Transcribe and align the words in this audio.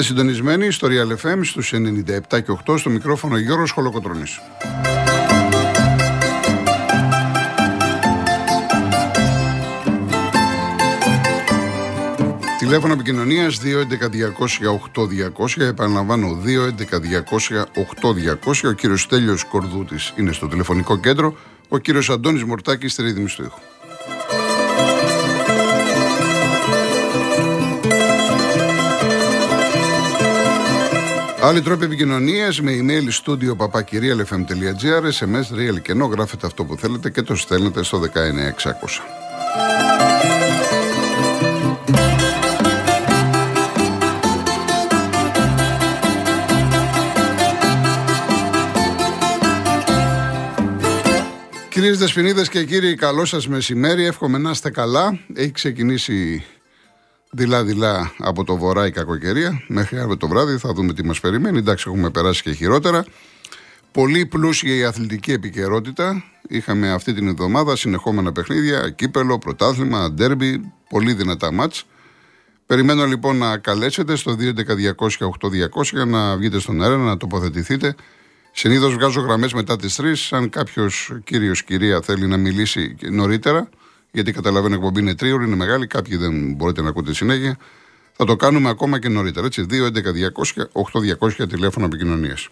Είστε 0.00 0.12
συντονισμένοι 0.12 0.70
στο 0.70 0.88
Real 0.90 1.26
FM 1.26 1.38
στους 1.42 1.72
97 1.72 2.20
και 2.28 2.56
8 2.66 2.78
στο 2.78 2.90
μικρόφωνο 2.90 3.38
Γιώργος 3.38 3.70
Χολοκοτρώνης. 3.70 4.40
Τηλέφωνο 12.58 12.92
επικοινωνίας 12.92 13.58
211-200-8200. 13.58 15.64
Επαναλαμβάνω, 15.64 16.34
211-200-8200. 16.34 18.68
Ο 18.68 18.72
κύριος 18.72 19.06
Τέλειο 19.06 19.36
Κορδούτης 19.50 20.12
είναι 20.16 20.32
στο 20.32 20.48
τηλεφωνικό 20.48 20.98
κέντρο. 20.98 21.36
Ο 21.68 21.78
κύριος 21.78 22.10
Αντώνης 22.10 22.44
Μορτάκης 22.44 22.92
στη 22.92 23.02
ρύθμιση 23.02 23.36
του 23.36 23.42
ήχου. 23.42 23.69
Άλλοι 31.42 31.62
τρόποι 31.62 31.84
επικοινωνίας 31.84 32.60
με 32.60 32.72
email 32.72 33.24
studio 33.24 33.56
papakirialfm.gr, 33.56 35.02
SMS, 35.18 35.56
real 35.58 35.80
κενό, 35.82 36.06
γράφετε 36.06 36.46
αυτό 36.46 36.64
που 36.64 36.76
θέλετε 36.76 37.10
και 37.10 37.22
το 37.22 37.36
στέλνετε 37.36 37.82
στο 37.82 37.98
19600. 37.98 38.06
Κυρίες 51.68 51.98
Δεσποινίδες 51.98 52.48
και 52.48 52.64
κύριοι, 52.64 52.94
καλό 52.94 53.24
σας 53.24 53.48
μεσημέρι. 53.48 54.04
Εύχομαι 54.04 54.38
να 54.38 54.50
είστε 54.50 54.70
καλά. 54.70 55.18
Έχει 55.34 55.52
ξεκινήσει 55.52 56.44
δειλά-δειλά 57.30 58.12
από 58.18 58.44
το 58.44 58.56
βορρά 58.56 58.86
η 58.86 58.90
κακοκαιρία. 58.90 59.62
Μέχρι 59.68 59.98
αύριο 59.98 60.16
το 60.16 60.28
βράδυ 60.28 60.56
θα 60.56 60.72
δούμε 60.72 60.92
τι 60.92 61.04
μας 61.04 61.20
περιμένει. 61.20 61.58
Εντάξει, 61.58 61.84
έχουμε 61.88 62.10
περάσει 62.10 62.42
και 62.42 62.52
χειρότερα. 62.52 63.04
Πολύ 63.92 64.26
πλούσια 64.26 64.74
η 64.74 64.84
αθλητική 64.84 65.32
επικαιρότητα. 65.32 66.24
Είχαμε 66.48 66.92
αυτή 66.92 67.14
την 67.14 67.28
εβδομάδα 67.28 67.76
συνεχόμενα 67.76 68.32
παιχνίδια, 68.32 68.90
κύπελο, 68.90 69.38
πρωτάθλημα, 69.38 70.10
ντέρμπι, 70.10 70.72
πολύ 70.88 71.12
δυνατά 71.12 71.52
μάτς. 71.52 71.84
Περιμένω 72.66 73.04
λοιπόν 73.04 73.36
να 73.36 73.58
καλέσετε 73.58 74.16
στο 74.16 74.36
2.11.200.8.200 74.38 75.82
για 75.92 76.04
να 76.04 76.36
βγείτε 76.36 76.58
στον 76.58 76.82
αέρα, 76.82 76.96
να 76.96 77.16
τοποθετηθείτε 77.16 77.94
Συνήθως 78.52 78.94
βγάζω 78.94 79.20
γραμμές 79.20 79.52
μετά 79.52 79.76
τις 79.76 80.00
3. 80.00 80.36
Αν 80.36 80.48
κάποιος 80.50 81.12
κύριος 81.24 81.62
κυρία 81.62 82.00
θέλει 82.00 82.26
να 82.26 82.36
μιλήσει 82.36 82.96
νωρίτερα, 83.10 83.68
γιατί 84.12 84.32
καταλαβαίνω 84.32 84.74
εκπομπή 84.74 85.00
είναι 85.00 85.14
τρίωρη, 85.14 85.44
είναι 85.44 85.56
μεγάλη, 85.56 85.86
κάποιοι 85.86 86.16
δεν 86.16 86.52
μπορείτε 86.52 86.82
να 86.82 86.88
ακούτε 86.88 87.14
συνέχεια, 87.14 87.56
θα 88.12 88.24
το 88.24 88.36
κάνουμε 88.36 88.68
ακόμα 88.68 88.98
και 88.98 89.08
νωρίτερα. 89.08 89.46
Έτσι, 89.46 89.66
2.11.200.8.200 89.70 91.48
τηλέφωνο 91.48 91.86
επικοινωνίας. 91.86 92.48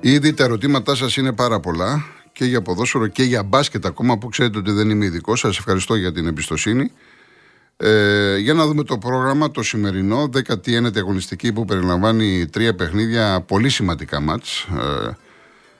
Ήδη 0.00 0.34
τα 0.34 0.44
ερωτήματά 0.44 0.94
σας 0.94 1.16
είναι 1.16 1.32
πάρα 1.32 1.60
πολλά 1.60 2.04
και 2.32 2.44
για 2.44 2.62
ποδόσφαιρο 2.62 3.06
και 3.06 3.22
για 3.22 3.42
μπάσκετ 3.42 3.86
ακόμα 3.86 4.18
που 4.18 4.28
ξέρετε 4.28 4.58
ότι 4.58 4.70
δεν 4.70 4.90
είμαι 4.90 5.04
ειδικός. 5.04 5.40
Σας 5.40 5.58
ευχαριστώ 5.58 5.94
για 5.94 6.12
την 6.12 6.26
εμπιστοσύνη. 6.26 6.92
Ε, 7.78 8.36
για 8.36 8.54
να 8.54 8.66
δούμε 8.66 8.82
το 8.82 8.98
πρόγραμμα 8.98 9.50
το 9.50 9.62
σημερινό, 9.62 10.30
19η 10.34 10.96
αγωνιστική 10.96 11.52
που 11.52 11.64
περιλαμβάνει 11.64 12.46
τρία 12.46 12.74
παιχνίδια, 12.74 13.40
πολύ 13.40 13.68
σημαντικά 13.68 14.20
μάτς, 14.20 14.66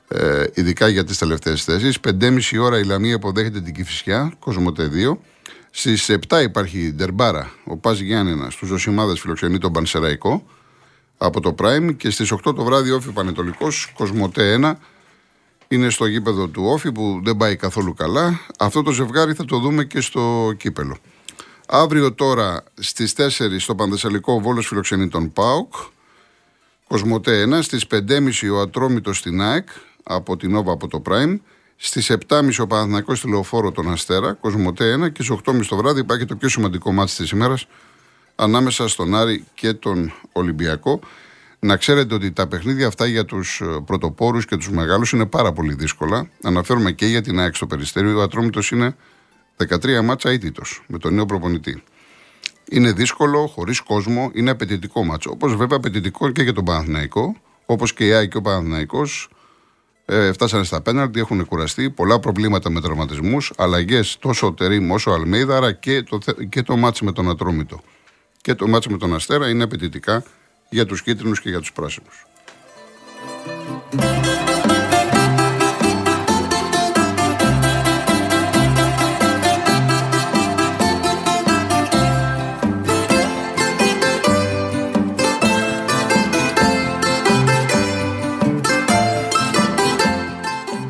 ε, 0.09 0.41
ε, 0.41 0.47
ειδικά 0.55 0.89
για 0.89 1.05
τις 1.05 1.19
τελευταίες 1.19 1.65
θέσεις. 1.65 2.01
5.30 2.01 2.59
ώρα 2.59 2.79
η 2.79 2.85
Λαμία 2.85 3.15
υποδέχεται 3.15 3.61
την 3.61 3.75
Κηφισιά, 3.75 4.33
Κοσμοτέ 4.39 4.89
2. 4.89 5.19
Στις 5.71 6.09
7 6.09 6.43
υπάρχει 6.43 6.93
Ντερμπάρα, 6.95 7.53
ο 7.65 7.77
Πας 7.77 7.99
Γιάννενα, 7.99 8.51
στους 8.51 8.69
Ζωσιμάδες 8.69 9.21
φιλοξενεί 9.21 9.59
τον 9.59 9.73
Πανσεραϊκό 9.73 10.47
από 11.19 11.41
το 11.41 11.55
Prime 11.59 11.97
και 11.97 12.11
στις 12.11 12.33
8 12.33 12.55
το 12.55 12.65
βράδυ 12.65 12.91
Όφη 12.91 13.11
Πανετολικός, 13.11 13.93
Κοσμοτέ 13.95 14.59
1. 14.61 14.73
Είναι 15.69 15.91
στο 15.91 16.07
γήπεδο 16.07 16.49
του 16.49 16.63
Όφη 16.65 16.93
που 16.93 17.21
δεν 17.25 17.37
πάει 17.37 17.57
καθόλου 17.57 17.95
καλά. 17.95 18.41
Αυτό 18.59 18.83
το 18.83 18.91
ζευγάρι 18.91 19.35
θα 19.35 19.45
το 19.45 19.59
δούμε 19.59 19.85
και 19.85 20.01
στο 20.01 20.53
κύπελο. 20.57 20.97
Αύριο 21.69 22.13
τώρα 22.13 22.65
στις 22.75 23.15
4 23.17 23.29
στο 23.59 23.75
Πανδεσσαλικό 23.75 24.41
Βόλος 24.41 24.67
φιλοξενεί 24.67 25.09
τον 25.09 25.33
ΠΑΟΚ. 25.33 25.75
Κοσμοτέ 26.89 27.43
1. 27.43 27.63
Στις 27.63 27.87
5.30 27.91 28.51
ο 28.53 28.61
Ατρόμητος 28.61 29.19
στην 29.19 29.41
ΑΕΚ 29.41 29.69
από 30.03 30.37
την 30.37 30.57
Όβα 30.57 30.73
από 30.73 30.89
το 30.89 31.03
Prime. 31.09 31.39
Στις 31.77 32.11
7.30 32.29 32.51
ο 32.59 32.67
Παναθυνακό 32.67 33.15
στη 33.15 33.29
Λεωφόρο 33.29 33.73
τον 33.73 33.93
Αστέρα. 33.93 34.33
Κοσμοτέ 34.33 34.95
1. 35.05 35.13
Και 35.13 35.23
στις 35.23 35.39
8.30 35.45 35.67
το 35.69 35.77
βράδυ 35.77 36.01
υπάρχει 36.01 36.25
το 36.25 36.37
πιο 36.37 36.49
σημαντικό 36.49 36.93
μάτι 36.93 37.15
της 37.15 37.31
ημέρας 37.31 37.67
ανάμεσα 38.35 38.89
στον 38.89 39.15
Άρη 39.15 39.45
και 39.55 39.73
τον 39.73 40.13
Ολυμπιακό. 40.33 41.01
Να 41.59 41.77
ξέρετε 41.77 42.15
ότι 42.15 42.33
τα 42.33 42.47
παιχνίδια 42.47 42.87
αυτά 42.87 43.07
για 43.07 43.25
τους 43.25 43.63
πρωτοπόρους 43.85 44.47
και 44.47 44.57
τους 44.57 44.71
μεγάλους 44.71 45.13
είναι 45.13 45.27
πάρα 45.27 45.53
πολύ 45.53 45.75
δύσκολα. 45.75 46.29
Αναφέρουμε 46.43 46.93
και 46.93 47.07
για 47.07 47.23
την 47.23 47.41
ΑΕΚ 47.41 47.55
στο 47.55 47.67
περιστέριο. 47.67 48.19
Ο 48.19 48.23
Ατρόμητος 48.23 48.71
είναι 48.71 48.97
13 49.69 50.01
μάτσα 50.03 50.31
αίτητο 50.31 50.63
με 50.87 50.99
τον 50.99 51.15
νέο 51.15 51.27
προπονητή. 51.27 51.83
Είναι 52.71 52.93
δύσκολο, 52.93 53.47
χωρίς 53.47 53.81
κόσμο, 53.81 54.31
είναι 54.35 54.51
απαιτητικό 54.51 55.05
μάτσο. 55.05 55.31
Όπως 55.31 55.57
βέβαια 55.57 55.77
απαιτητικό 55.77 56.31
και 56.31 56.43
για 56.43 56.53
τον 56.53 56.65
Παναθηναϊκό, 56.65 57.37
όπως 57.67 57.93
και 57.93 58.07
η 58.07 58.13
ΑΕΚ 58.13 58.31
και 58.31 58.37
ο 58.37 58.41
Παναθηναϊκός. 58.41 59.29
Ε, 60.09 60.33
φτάσανε 60.33 60.65
στα 60.65 60.81
πέναλτι, 60.81 61.21
έχουν 61.21 61.47
κουραστεί. 61.47 61.91
Πολλά 61.91 62.19
προβλήματα 62.19 62.71
με 62.71 62.81
τραυματισμούς, 62.81 63.53
αλλαγές 63.57 64.17
τόσο 64.21 64.53
Τερήμ 64.53 64.91
όσο 64.91 65.11
Αλμέιδα, 65.11 65.57
άρα 65.57 65.73
και 65.73 66.03
το, 66.03 66.19
και 66.49 66.63
το 66.63 66.77
μάτσο 66.77 67.05
με 67.05 67.13
τον 67.13 67.31
Ατρόμητο. 67.31 67.81
Και 68.41 68.55
το 68.55 68.67
μάτσο 68.69 68.91
με 68.91 68.99
τον 68.99 69.15
Αστέρα 69.15 69.49
είναι 69.49 69.63
απαιτητικά 69.63 70.23
για 70.71 70.87
τους 70.87 71.03
κίτρινους 71.03 71.41
και 71.41 71.49
για 71.49 71.59
τους 71.59 71.73
πράσινους. 71.73 72.27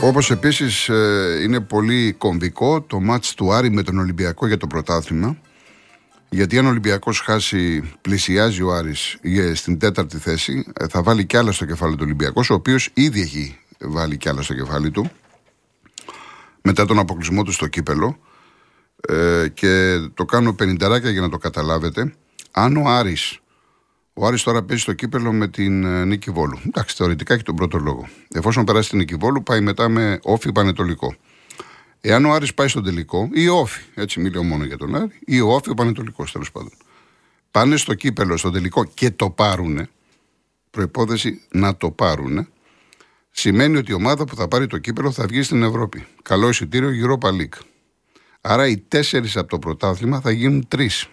Όπως 0.06 0.30
επίσης 0.30 0.88
ε, 0.88 1.40
είναι 1.42 1.60
πολύ 1.60 2.12
κομβικό 2.12 2.82
το 2.82 3.00
μάτς 3.00 3.34
του 3.34 3.52
Άρη 3.52 3.70
με 3.70 3.82
τον 3.82 3.98
Ολυμπιακό 3.98 4.46
για 4.46 4.56
το 4.56 4.66
πρωτάθλημα. 4.66 5.36
Γιατί 6.28 6.58
αν 6.58 6.66
ο 6.66 6.68
Ολυμπιακός 6.68 7.20
χάσει, 7.20 7.92
πλησιάζει 8.00 8.62
ο 8.62 8.74
Άρης 8.74 9.18
στην 9.54 9.78
τέταρτη 9.78 10.18
θέση, 10.18 10.72
ε, 10.80 10.86
θα 10.88 11.02
βάλει 11.02 11.26
κι 11.26 11.36
άλλα 11.36 11.52
στο 11.52 11.64
κεφάλι 11.64 11.92
του 11.92 12.02
Ολυμπιακού, 12.02 12.42
ο 12.50 12.54
οποίος 12.54 12.90
ήδη 12.94 13.20
έχει 13.20 13.58
βάλει 13.80 14.16
κι 14.16 14.28
άλλα 14.28 14.42
στο 14.42 14.54
κεφάλι 14.54 14.90
του 14.90 15.10
μετά 16.62 16.86
τον 16.86 16.98
αποκλεισμό 16.98 17.42
του 17.42 17.52
στο 17.52 17.66
κύπελο. 17.66 18.18
Ε, 19.08 19.48
και 19.54 19.98
το 20.14 20.24
κάνω 20.24 20.54
πενινταράκια 20.54 21.10
για 21.10 21.20
να 21.20 21.28
το 21.28 21.38
καταλάβετε. 21.38 22.14
Αν 22.50 22.76
ο 22.76 22.88
Άρης 22.88 23.38
ο 24.18 24.26
Άρης 24.26 24.42
τώρα 24.42 24.62
παίζει 24.62 24.82
στο 24.82 24.92
κύπελο 24.92 25.32
με 25.32 25.48
την 25.48 25.84
ε, 25.84 26.04
Νίκη 26.04 26.30
Βόλου. 26.30 26.58
Εντάξει, 26.66 26.96
θεωρητικά 26.96 27.34
έχει 27.34 27.42
τον 27.42 27.54
πρώτο 27.54 27.78
λόγο. 27.78 28.08
Εφόσον 28.28 28.64
περάσει 28.64 28.88
την 28.88 28.98
Νίκη 28.98 29.14
Βόλου, 29.14 29.42
πάει 29.42 29.60
μετά 29.60 29.88
με 29.88 30.18
όφη 30.22 30.52
πανετολικό. 30.52 31.14
Εάν 32.00 32.24
ο 32.24 32.32
Άρης 32.32 32.54
πάει 32.54 32.68
στον 32.68 32.84
τελικό, 32.84 33.28
ή 33.32 33.48
όφη, 33.48 33.82
έτσι 33.94 34.20
μιλάω 34.20 34.42
μόνο 34.42 34.64
για 34.64 34.76
τον 34.76 34.94
Άρη, 34.94 35.18
ή 35.24 35.40
ο 35.40 35.52
όφη 35.52 35.70
ο 35.70 35.74
πανετολικός 35.74 36.32
τέλος 36.32 36.52
πάντων. 36.52 36.70
Πάνε 37.50 37.76
στο 37.76 37.94
κύπελο, 37.94 38.36
στον 38.36 38.52
τελικό 38.52 38.84
και 38.84 39.10
το 39.10 39.30
πάρουνε. 39.30 39.88
Προπόθεση 40.70 41.40
να 41.50 41.76
το 41.76 41.90
πάρουνε. 41.90 42.48
Σημαίνει 43.30 43.76
ότι 43.76 43.90
η 43.90 43.94
ομάδα 43.94 44.24
που 44.24 44.36
θα 44.36 44.48
πάρει 44.48 44.66
το 44.66 44.78
κύπελο 44.78 45.10
θα 45.10 45.26
βγει 45.26 45.42
στην 45.42 45.62
Ευρώπη. 45.62 46.06
Καλό 46.22 46.48
εισιτήριο 46.48 46.90
Europa 46.90 47.28
League. 47.28 47.60
Άρα 48.40 48.66
οι 48.66 48.78
τέσσερις 48.78 49.36
από 49.36 49.48
το 49.48 49.58
πρωτάθλημα 49.58 50.20
θα 50.20 50.30
γίνουν 50.30 50.68
τρεις. 50.68 51.08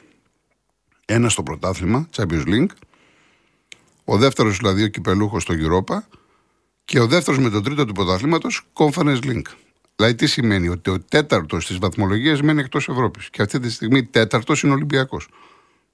Ένα 1.05 1.29
στο 1.29 1.43
πρωτάθλημα, 1.43 2.09
Champions 2.15 2.45
League, 2.47 2.71
ο 4.03 4.17
δεύτερος 4.17 4.57
δηλαδή 4.57 4.83
ο 4.83 4.87
κυπελούχος 4.87 5.41
στο 5.41 5.53
Europa 5.57 5.97
και 6.85 6.99
ο 6.99 7.07
δεύτερος 7.07 7.39
με 7.39 7.49
τον 7.49 7.63
τρίτο 7.63 7.85
του 7.85 7.93
πρωταθλήματος 7.93 8.67
Conference 8.73 9.19
Link. 9.23 9.41
Δηλαδή 9.95 10.15
τι 10.15 10.27
σημαίνει, 10.27 10.67
ότι 10.67 10.89
ο 10.89 10.99
τέταρτος 10.99 11.67
τη 11.67 11.75
βαθμολογία 11.75 12.39
μένει 12.43 12.59
εκτός 12.59 12.89
Ευρώπης. 12.89 13.29
Και 13.29 13.41
αυτή 13.41 13.59
τη 13.59 13.71
στιγμή 13.71 14.03
τέταρτος 14.03 14.63
είναι 14.63 14.73
Ολυμπιακός. 14.73 15.27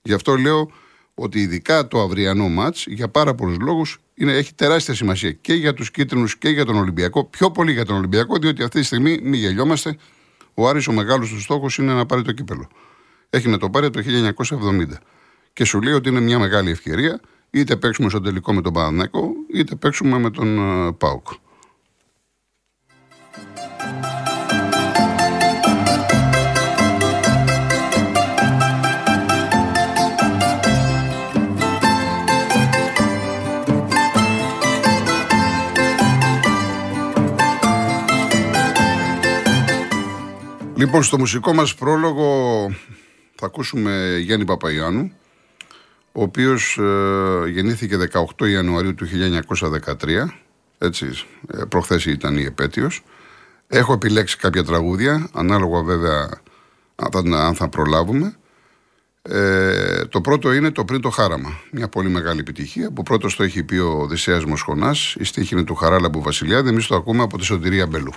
Γι' 0.02 0.14
αυτό 0.14 0.36
λέω 0.36 0.72
ότι 1.14 1.40
ειδικά 1.40 1.88
το 1.88 2.02
αυριανό 2.02 2.50
ματ 2.50 2.76
για 2.86 3.10
πάρα 3.10 3.36
πολλούς 3.36 3.58
λόγους 3.60 4.00
έχει 4.16 4.54
τεράστια 4.54 4.94
σημασία 4.94 5.32
και 5.32 5.54
για 5.54 5.74
τους 5.74 5.92
κίτρινους 5.92 6.38
και 6.38 6.50
για 6.50 6.66
τον 6.66 6.76
Ολυμπιακό. 6.76 7.26
Πιο 7.26 7.52
πολύ 7.52 7.72
για 7.72 7.86
τον 7.86 7.96
Ολυμπιακό, 7.96 8.38
διότι 8.38 8.64
αυτή 8.64 8.80
τη 8.80 8.86
στιγμή, 8.86 9.20
μην 9.22 9.34
γελιόμαστε, 9.34 9.98
ο 10.54 10.68
Άρης 10.68 10.88
ο 10.88 10.92
μεγάλος 10.92 11.30
του 11.30 11.42
στόχος 11.42 11.78
είναι 11.78 11.94
να 11.94 12.06
πάρει 12.06 12.22
το 12.22 12.32
κύπελο. 12.32 12.68
Έχει 13.30 13.50
να 13.50 13.58
το 13.58 13.70
πάρει 13.70 13.86
από 13.86 13.98
το 13.98 14.04
1970. 14.04 14.98
Και 15.54 15.64
σου 15.64 15.82
λέει 15.82 15.94
ότι 15.94 16.10
είναι 16.10 16.20
μια 16.20 16.40
μεγάλη 16.40 16.72
ευκαιρία 16.72 17.20
είτε 17.52 17.76
παίξουμε 17.76 18.10
στον 18.10 18.24
τελικό 18.24 18.54
με 18.54 18.62
τον 18.62 18.74
Παναναναϊκό, 18.74 19.32
είτε 19.54 19.76
παίξουμε 19.76 20.20
με 20.20 20.30
τον 20.30 20.58
ε, 20.88 20.92
Πάουκ. 20.92 21.28
Λοιπόν, 40.76 41.04
στο 41.04 41.18
μουσικό 41.18 41.54
μας 41.54 41.76
πρόλογο 41.76 42.72
θα 43.36 43.46
ακούσουμε 43.46 44.18
Γιάννη 44.22 44.46
Παπαϊάννου 44.46 45.12
ο 46.20 46.22
οποίος 46.22 46.78
ε, 46.78 47.50
γεννήθηκε 47.50 47.98
18 48.38 48.50
Ιανουαρίου 48.50 48.96
του 48.96 49.08
1913, 49.08 50.26
έτσι, 50.78 51.06
ε, 51.54 51.64
προχθές 51.70 52.06
ήταν 52.06 52.38
η 52.38 52.44
επέτειος. 52.44 53.04
Έχω 53.68 53.94
επιλέξει 53.94 54.38
κάποια 54.38 54.64
τραγούδια, 54.64 55.30
ανάλογα 55.34 55.82
βέβαια 55.82 56.30
αν 57.36 57.56
θα 57.56 57.70
προλάβουμε. 57.70 58.36
Ε, 59.22 60.06
το 60.06 60.22
πρώτο 60.22 60.54
είναι 60.54 60.72
το 60.72 60.86
πριν 60.86 61.02
το 61.02 61.10
χάραμα. 61.10 61.60
Μια 61.72 61.88
πολύ 61.88 62.10
μεγάλη 62.10 62.40
επιτυχία 62.40 62.92
που 62.92 63.04
πρώτος 63.04 63.36
το 63.36 63.44
έχει 63.44 63.64
πει 63.64 63.76
ο 63.76 63.90
Οδυσσέας 63.90 64.46
Μοσχονάς. 64.46 65.16
Η 65.20 65.24
στίχη 65.24 65.54
είναι 65.54 65.64
του 65.64 65.76
Χαράλαμπου 65.76 66.22
Βασιλιάδη. 66.22 66.70
Εμείς 66.70 66.88
το 66.88 66.96
ακούμε 66.96 67.24
από 67.24 67.38
τη 67.38 67.46
Σωτηρία 67.46 67.88
Μπελού. 67.88 68.14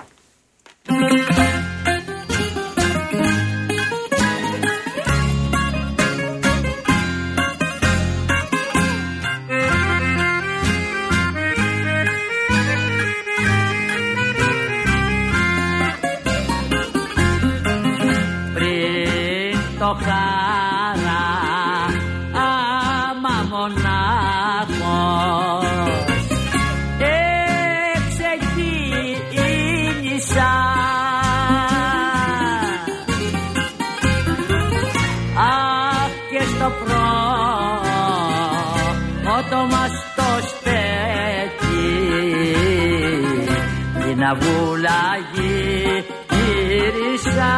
Βουλάγει 44.41 46.05
γύρισα. 46.31 47.55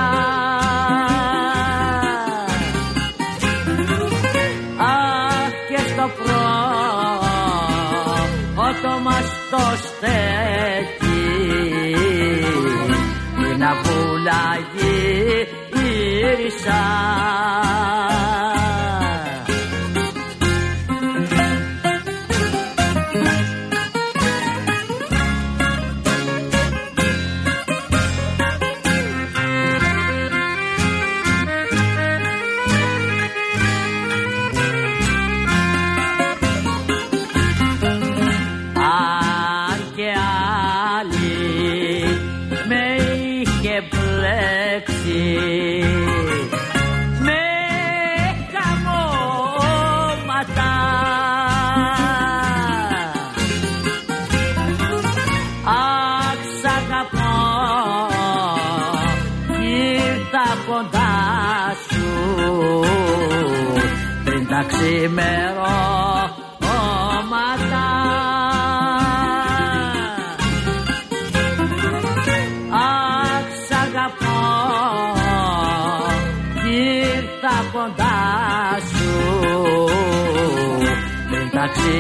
Αχ 4.79 5.55
και 5.69 5.79
στο 5.89 6.07
πρώτο 8.55 8.93
μας 9.03 9.29
το 9.51 9.65
στέκει 9.77 11.25
την 13.37 13.65
αβουλάγει 13.65 15.49
γύρισα 15.73 16.83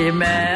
τα 0.05 0.54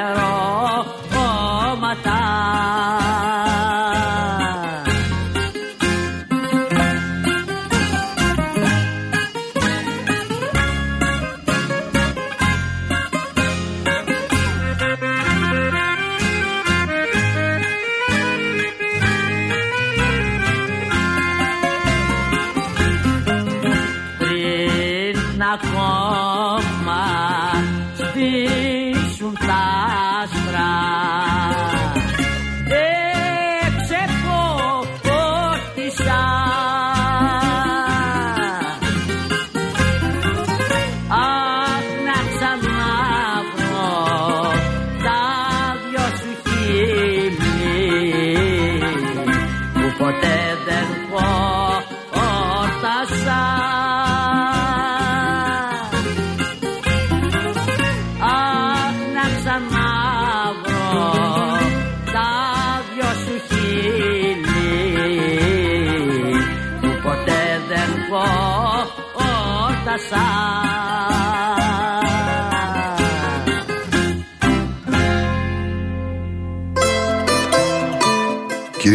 光。 51.11 51.58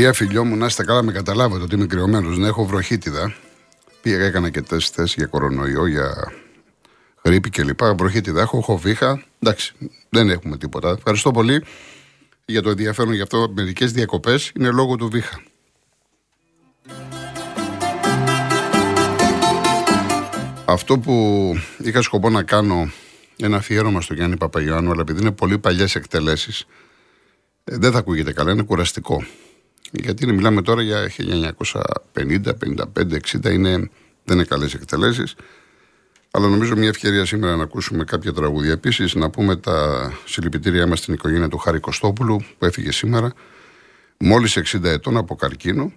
Κυρία 0.04 0.18
φιλιό 0.18 0.46
μου, 0.46 0.56
να 0.56 0.66
είστε 0.66 0.84
καλά, 0.84 1.04
με 1.04 1.12
καταλάβετε 1.12 1.64
ότι 1.64 1.76
είμαι 1.76 1.86
κρυωμένος. 1.86 2.38
Να 2.38 2.48
έχω 2.48 2.66
βροχίτιδα. 2.66 3.36
Πήγα, 4.02 4.26
έκανα 4.26 4.50
και 4.50 4.62
τεστ 4.62 5.02
για 5.16 5.26
κορονοϊό, 5.26 5.88
για 5.88 6.32
γρήπη 7.24 7.50
κλπ. 7.50 7.84
Βροχίτιδα 7.84 8.42
έχω, 8.42 8.58
έχω 8.58 8.78
βήχα. 8.78 9.24
Εντάξει, 9.40 9.74
δεν 10.10 10.30
έχουμε 10.30 10.58
τίποτα. 10.58 10.90
Ευχαριστώ 10.90 11.32
πολύ 11.32 11.64
για 12.46 12.62
το 12.62 12.70
ενδιαφέρον 12.70 13.14
για 13.14 13.24
αυτό. 13.24 13.52
Μερικές 13.56 13.92
διακοπές 13.92 14.52
είναι 14.56 14.72
λόγω 14.72 14.96
του 14.96 15.10
βήχα. 15.10 15.42
Αυτό 20.66 21.00
που 21.00 21.54
είχα 21.78 22.02
σκοπό 22.02 22.30
να 22.30 22.44
κάνω 22.44 22.92
ένα 23.38 23.58
αφιέρωμα 23.58 24.02
στο 24.02 24.14
Γιάννη 24.14 24.38
Παπαγιάννου, 24.38 24.92
αλλά 24.92 25.02
επειδή 25.02 25.22
είναι 25.22 25.32
πολύ 25.32 25.58
παλιές 25.58 25.96
εκτελέσεις, 25.96 26.66
ε, 27.64 27.78
δεν 27.78 27.92
θα 27.92 27.98
ακούγεται 27.98 28.34
καλά, 28.34 28.52
είναι 28.52 28.64
κουραστικό. 28.64 29.24
Γιατί 29.96 30.24
είναι, 30.24 30.34
μιλάμε 30.34 30.62
τώρα 30.62 30.82
για 30.82 31.12
1950, 31.18 31.72
55, 32.14 33.18
60, 33.44 33.52
είναι, 33.52 33.90
δεν 34.24 34.36
είναι 34.36 34.44
καλές 34.44 34.74
εκτελέσεις. 34.74 35.36
Αλλά 36.32 36.48
νομίζω 36.48 36.76
μια 36.76 36.88
ευκαιρία 36.88 37.26
σήμερα 37.26 37.56
να 37.56 37.64
ακούσουμε 37.64 38.04
κάποια 38.04 38.34
τραγούδια. 38.34 38.72
Επίσης, 38.72 39.16
να 39.16 39.30
πούμε 39.30 39.56
τα 39.56 40.12
συλληπιτήριά 40.26 40.88
μας 40.88 41.00
στην 41.00 41.14
οικογένεια 41.14 41.48
του 41.48 41.58
Χάρη 41.58 41.80
Κωστόπουλου 41.80 42.46
που 42.58 42.66
έφυγε 42.66 42.92
σήμερα, 42.92 43.34
μόλις 44.18 44.58
60 44.58 44.84
ετών 44.84 45.18
από 45.18 45.36
καρκίνο. 45.36 45.94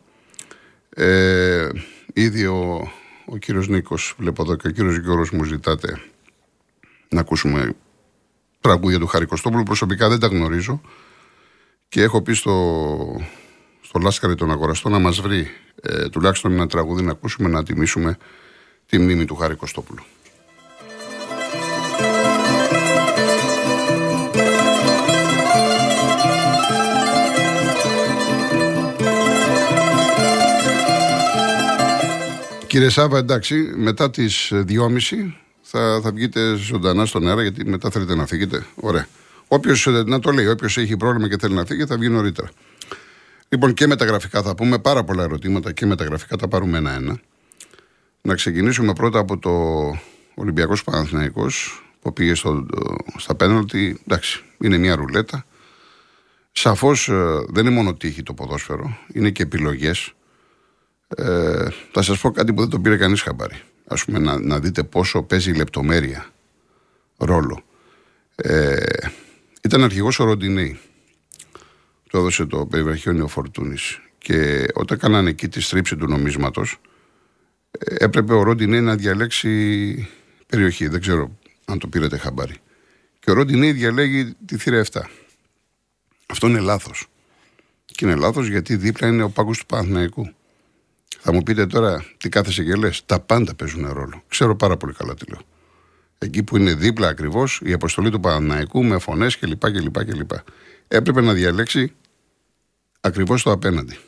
Ε, 0.89 1.69
ήδη 2.13 2.47
ο, 2.47 2.91
ο 3.27 3.37
κύριος 3.37 3.69
Νίκος, 3.69 4.15
βλέπω 4.19 4.43
εδώ 4.43 4.57
και 4.57 4.69
ο 4.69 4.71
κύριος 4.71 4.99
Γιώργο 4.99 5.25
μου 5.33 5.45
ζητάτε 5.45 6.01
να 7.09 7.21
ακούσουμε 7.21 7.75
τραγούδια 8.61 8.99
του 8.99 9.07
Χάρη 9.07 9.27
Κωστόπουλου. 9.27 9.63
Προσωπικά 9.63 10.09
δεν 10.09 10.19
τα 10.19 10.27
γνωρίζω 10.27 10.81
και 11.89 12.03
έχω 12.03 12.23
πει 12.23 12.33
στο, 12.33 12.55
στο 13.97 14.05
Λάσκαρη 14.05 14.35
των 14.35 14.51
Αγοραστών 14.51 14.93
να 14.93 14.99
μας 14.99 15.21
βρει 15.21 15.51
ε, 15.83 16.09
τουλάχιστον 16.09 16.53
ένα 16.53 16.67
τραγούδι 16.67 17.03
να 17.03 17.11
ακούσουμε 17.11 17.49
να 17.49 17.65
τιμήσουμε 17.65 18.17
τη 18.87 18.99
μνήμη 18.99 19.25
του 19.25 19.35
Χάρη 19.35 19.55
Κωστόπουλου. 19.55 20.03
Κύριε 32.67 32.89
Σάβα, 32.89 33.19
εντάξει, 33.19 33.55
μετά 33.77 34.11
τις 34.11 34.53
2.30 34.53 34.63
θα, 35.63 36.01
θα 36.03 36.13
βγείτε 36.13 36.55
ζωντανά 36.55 37.07
στον 37.07 37.29
αέρα, 37.29 37.43
γιατί 37.43 37.69
μετά 37.69 37.91
θέλετε 37.91 38.15
να 38.15 38.27
φύγετε. 38.27 38.67
Ωραία. 38.75 39.07
Όποιος 39.49 39.87
να 40.07 40.19
το 40.19 40.31
λέει, 40.31 40.47
όποιος 40.47 40.77
έχει 40.77 40.97
πρόβλημα 40.97 41.29
και 41.29 41.37
θέλει 41.41 41.55
να 41.55 41.65
φύγει, 41.65 41.85
θα 41.85 41.97
βγει 41.97 42.09
νωρίτερα. 42.09 42.49
Λοιπόν, 43.49 43.75
και 43.75 43.87
με 43.87 43.97
τα 43.97 44.05
γραφικά 44.05 44.43
θα 44.43 44.55
πούμε 44.55 44.79
πάρα 44.79 45.05
πολλά 45.05 45.23
ερωτήματα 45.23 45.73
και 45.73 45.87
με 45.87 45.97
τα 45.97 46.05
γραφικά 46.05 46.37
θα 46.41 46.49
πάρουμε 46.49 46.79
ένα-ένα. 46.79 47.21
Να 48.23 48.35
ξεκινήσουμε 48.35 48.93
πρώτα 48.93 49.19
από 49.19 49.39
το 49.39 49.51
Ολυμπιακός 50.35 50.85
Παναθυναϊκό 50.85 51.47
που 52.01 52.13
πήγε 52.13 52.35
στο, 52.35 52.67
στα 53.17 53.35
πέναλτι. 53.35 54.01
Εντάξει, 54.07 54.45
είναι 54.59 54.79
μια 54.79 54.95
ρουλέτα. 54.95 55.47
Σαφώς 56.53 57.09
ε, 57.09 57.45
δεν 57.49 57.67
είναι 57.67 57.75
μόνο 57.75 57.95
τύχη 57.95 58.23
το 58.23 58.35
ποδόσφαιρο, 58.35 58.99
είναι 59.13 59.31
και 59.31 59.43
επιλογές. 59.43 60.13
Ε, 61.09 61.69
θα 61.93 62.03
σας 62.03 62.21
πω 62.21 62.31
κάτι 62.31 62.53
που 62.53 62.61
δεν 62.61 62.71
το 62.71 62.81
πήρε 62.81 62.97
κανείς 62.97 63.23
χαμπάρι. 63.23 63.63
Α 63.87 63.95
πούμε, 63.95 64.19
να, 64.19 64.41
να 64.41 64.59
δείτε 64.59 64.83
πόσο 64.83 65.23
παίζει 65.23 65.51
η 65.51 65.55
λεπτομέρεια 65.55 66.27
ρόλο. 67.17 67.63
Ε, 68.35 68.77
ήταν 69.63 69.85
αρχηγός 69.85 70.19
ο 70.19 70.25
Ροντινέη. 70.25 70.79
Το 72.11 72.19
έδωσε 72.19 72.45
το 72.45 72.67
περιβραχιόνιο 72.67 73.25
ο 73.25 73.29
Φορτούνης. 73.29 74.01
Και 74.19 74.67
όταν 74.75 74.99
κάνανε 74.99 75.31
εκεί 75.31 75.49
τη 75.49 75.61
στρίψη 75.61 75.97
του 75.97 76.07
νομίσματος, 76.07 76.81
ε, 77.79 77.95
έπρεπε 78.05 78.35
ο 78.35 78.43
Ροντινέη 78.43 78.81
να 78.81 78.97
διαλέξει 78.97 80.09
περιοχή. 80.47 80.89
Δεν 80.89 81.01
ξέρω 81.01 81.39
αν 81.65 81.79
το 81.79 81.89
πήρατε 81.89 82.17
χαμπάρι. 82.17 82.55
Και 83.21 83.31
ο 83.31 83.35
Ροντινέη 83.35 83.73
διαλέγει 83.73 84.35
τη 84.47 84.57
θύρα 84.57 84.85
7. 84.93 85.01
Αυτό 86.27 86.47
είναι 86.47 86.61
λάθος. 86.61 87.07
Και 87.85 88.05
είναι 88.05 88.15
λάθος 88.15 88.49
γιατί 88.49 88.77
δίπλα 88.77 89.09
είναι 89.09 89.23
ο 89.23 89.31
πάγκο 89.31 89.51
του 89.51 89.67
Παναθηναϊκού. 89.67 90.35
Θα 91.21 91.33
μου 91.33 91.43
πείτε 91.43 91.67
τώρα 91.67 92.05
τι 92.19 92.29
κάθεσαι 92.29 92.65
και 92.65 92.75
λες. 92.75 93.03
Τα 93.07 93.21
πάντα 93.21 93.55
παίζουν 93.55 93.93
ρόλο. 93.93 94.23
Ξέρω 94.29 94.57
πάρα 94.57 94.77
πολύ 94.77 94.93
καλά 94.93 95.15
τι 95.15 95.31
λέω. 95.31 95.41
Εκεί 96.19 96.43
που 96.43 96.57
είναι 96.57 96.75
δίπλα 96.75 97.09
ακριβώς 97.09 97.61
η 97.65 97.73
αποστολή 97.73 98.11
του 98.11 98.21
Παναναϊκού 98.21 98.85
με 98.85 98.99
φωνές 98.99 99.39
κλπ, 99.39 99.71
κλπ, 99.71 100.05
κλπ. 100.05 100.31
Έπρεπε 100.89 101.21
να 101.21 101.33
διαλέξει 101.33 101.93
ακριβώς 103.01 103.43
το 103.43 103.51
απέναντι. 103.51 103.99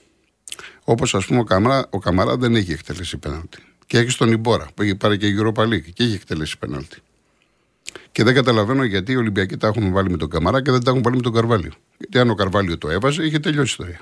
Όπως 0.85 1.15
ας 1.15 1.27
πούμε 1.27 1.41
ο 1.41 1.45
Καμαρά, 1.45 1.87
ο 1.91 1.99
Καμαρά 1.99 2.37
δεν 2.37 2.55
έχει 2.55 2.73
εκτελέσει 2.73 3.17
πέναλτι. 3.17 3.63
Και 3.87 3.99
έχει 3.99 4.17
τον 4.17 4.33
Ιμπόρα 4.33 4.69
που 4.75 4.83
έχει 4.83 4.95
πάρει 4.95 5.19
και 5.19 5.27
η 5.27 5.37
Europa 5.39 5.63
League 5.63 5.93
και 5.93 6.03
έχει 6.03 6.15
εκτελέσει 6.15 6.59
πέναλτι. 6.59 6.99
Και 8.13 8.25
δεν 8.25 8.35
καταλαβαίνω 8.35 8.85
γιατί 8.85 9.13
οι 9.13 9.17
Ολυμπιακοί 9.17 9.57
τα 9.57 9.67
έχουν 9.67 9.93
βάλει 9.93 10.11
με 10.11 10.17
τον 10.17 10.31
Καμαρά 10.31 10.63
και 10.63 10.71
δεν 10.71 10.85
τα 10.85 10.91
έχουν 10.91 11.03
βάλει 11.03 11.17
με 11.17 11.23
τον 11.23 11.33
Καρβάλιο. 11.33 11.73
Γιατί 11.99 12.19
αν 12.19 12.31
ο 12.31 12.35
Καρβάλιο 12.35 12.79
το 12.79 12.91
έβαζε, 12.91 13.25
είχε 13.25 13.39
τελειώσει 13.39 13.61
η 13.61 13.85
ιστορία. 13.85 14.01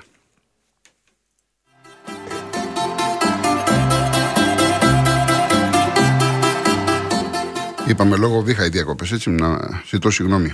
Είπαμε 7.87 8.17
λόγω 8.17 8.41
βήχα 8.41 8.65
οι 8.65 8.69
διακοπές, 8.69 9.11
έτσι 9.11 9.29
να 9.29 9.81
ζητώ 9.89 10.09
συγγνώμη. 10.09 10.53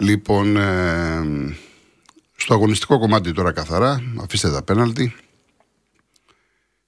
Λοιπόν, 0.00 0.56
ε, 0.56 1.56
στο 2.36 2.54
αγωνιστικό 2.54 2.98
κομμάτι 2.98 3.32
τώρα 3.32 3.52
καθαρά, 3.52 4.02
αφήστε 4.20 4.50
τα 4.50 4.62
πέναλτι. 4.62 5.14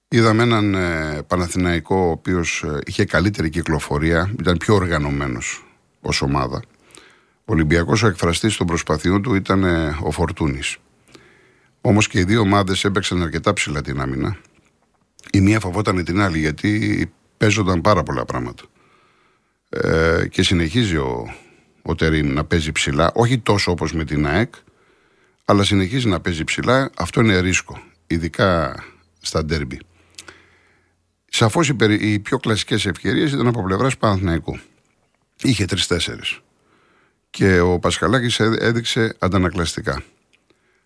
Είδαμε 0.07 0.43
έναν 0.43 0.73
ε, 0.73 1.21
Παναθηναϊκό 1.27 1.95
ο 1.95 2.09
οποίος 2.09 2.63
ε, 2.63 2.79
είχε 2.85 3.05
καλύτερη 3.05 3.49
κυκλοφορία, 3.49 4.33
ήταν 4.39 4.57
πιο 4.57 4.75
οργανωμένος 4.75 5.65
ως 6.01 6.21
ομάδα. 6.21 6.61
Ο 7.35 7.53
Ολυμπιακός 7.53 8.03
ο 8.03 8.07
εκφραστής 8.07 8.57
των 8.57 8.67
προσπαθειών 8.67 9.21
του 9.21 9.35
ήταν 9.35 9.63
ε, 9.63 9.97
ο 10.01 10.11
Φορτούνης. 10.11 10.77
Όμως 11.81 12.07
και 12.07 12.19
οι 12.19 12.23
δύο 12.23 12.39
ομάδες 12.39 12.83
έπαιξαν 12.83 13.21
αρκετά 13.21 13.53
ψηλά 13.53 13.81
την 13.81 14.01
άμυνα. 14.01 14.37
Η 15.31 15.41
μία 15.41 15.59
φοβόταν 15.59 16.03
την 16.03 16.21
άλλη 16.21 16.39
γιατί 16.39 17.11
παίζονταν 17.37 17.81
πάρα 17.81 18.03
πολλά 18.03 18.25
πράγματα. 18.25 18.63
Ε, 19.69 20.27
και 20.29 20.43
συνεχίζει 20.43 20.95
ο, 20.95 21.33
ο 21.81 21.95
Τερίμ 21.95 22.33
να 22.33 22.45
παίζει 22.45 22.71
ψηλά, 22.71 23.11
όχι 23.13 23.39
τόσο 23.39 23.71
όπως 23.71 23.93
με 23.93 24.05
την 24.05 24.27
ΑΕΚ, 24.27 24.53
αλλά 25.45 25.63
συνεχίζει 25.63 26.07
να 26.07 26.19
παίζει 26.19 26.43
ψηλά. 26.43 26.89
Αυτό 26.97 27.21
είναι 27.21 27.39
ρίσκο, 27.39 27.81
ειδικά 28.07 28.83
στα 29.21 29.45
ντέρμπι. 29.45 29.79
Σαφώς 31.25 31.69
οι, 31.69 31.75
οι 31.99 32.19
πιο 32.19 32.37
κλασικές 32.37 32.85
ευκαιρίες 32.85 33.31
ήταν 33.31 33.47
από 33.47 33.63
πλευράς 33.63 33.97
Παναθηναϊκού. 33.97 34.59
Είχε 35.41 35.65
τρει-τέσσερι. 35.65 36.21
Και 37.29 37.59
ο 37.59 37.79
Πασχαλάκης 37.79 38.39
έδειξε 38.39 39.15
αντανακλαστικά. 39.19 40.03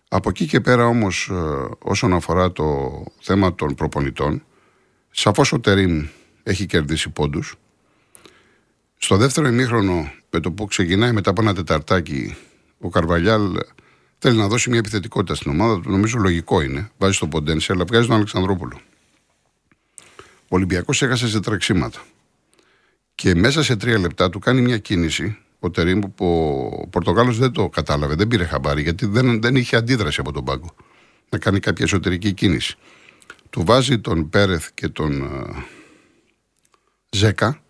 Από 0.08 0.28
εκεί 0.28 0.46
και 0.46 0.60
πέρα 0.60 0.86
όμως, 0.86 1.28
ε, 1.30 1.34
όσον 1.78 2.12
αφορά 2.12 2.52
το 2.52 3.04
θέμα 3.20 3.54
των 3.54 3.74
προπονητών, 3.74 4.44
σαφώς 5.10 5.52
ο 5.52 5.60
Τερίμ 5.60 6.06
έχει 6.42 6.66
κερδίσει 6.66 7.10
πόντους. 7.10 7.54
Στο 8.98 9.16
δεύτερο 9.16 9.48
ημίχρονο, 9.48 10.12
με 10.36 10.42
το 10.42 10.52
που 10.52 10.66
ξεκινάει 10.66 11.12
μετά 11.12 11.30
από 11.30 11.42
ένα 11.42 11.54
τεταρτάκι, 11.54 12.36
ο 12.78 12.88
Καρβαλιάλ 12.88 13.58
θέλει 14.18 14.38
να 14.38 14.48
δώσει 14.48 14.70
μια 14.70 14.78
επιθετικότητα 14.78 15.34
στην 15.34 15.50
ομάδα 15.50 15.80
του. 15.80 15.90
Νομίζω 15.90 16.18
λογικό 16.18 16.60
είναι. 16.60 16.90
Βάζει 16.98 17.18
τον 17.18 17.28
Ποντένσε, 17.28 17.72
αλλά 17.72 17.84
βγάζει 17.84 18.06
τον 18.06 18.16
Αλεξανδρόπουλο. 18.16 18.80
Ο 20.38 20.48
Ολυμπιακός 20.48 21.02
έχασε 21.02 21.28
σε 21.28 21.40
τρεξίματα. 21.40 22.00
Και 23.14 23.34
μέσα 23.34 23.62
σε 23.62 23.76
τρία 23.76 23.98
λεπτά 23.98 24.30
του 24.30 24.38
κάνει 24.38 24.60
μια 24.60 24.78
κίνηση. 24.78 25.38
Ο 25.60 25.70
Τερήμ 25.70 26.00
που 26.14 26.26
ο 26.82 26.86
Πορτογάλος 26.86 27.38
δεν 27.38 27.52
το 27.52 27.68
κατάλαβε, 27.68 28.14
δεν 28.14 28.28
πήρε 28.28 28.44
χαμπάρι, 28.44 28.82
γιατί 28.82 29.06
δεν, 29.06 29.40
δεν 29.40 29.56
είχε 29.56 29.76
αντίδραση 29.76 30.20
από 30.20 30.32
τον 30.32 30.44
πάγκο. 30.44 30.74
Να 31.28 31.38
κάνει 31.38 31.60
κάποια 31.60 31.84
εσωτερική 31.84 32.32
κίνηση. 32.32 32.76
Του 33.50 33.64
βάζει 33.64 33.98
τον 33.98 34.28
Πέρεθ 34.28 34.68
και 34.74 34.88
τον 34.88 35.22
ε, 35.22 35.64
Ζέκα 37.10 37.60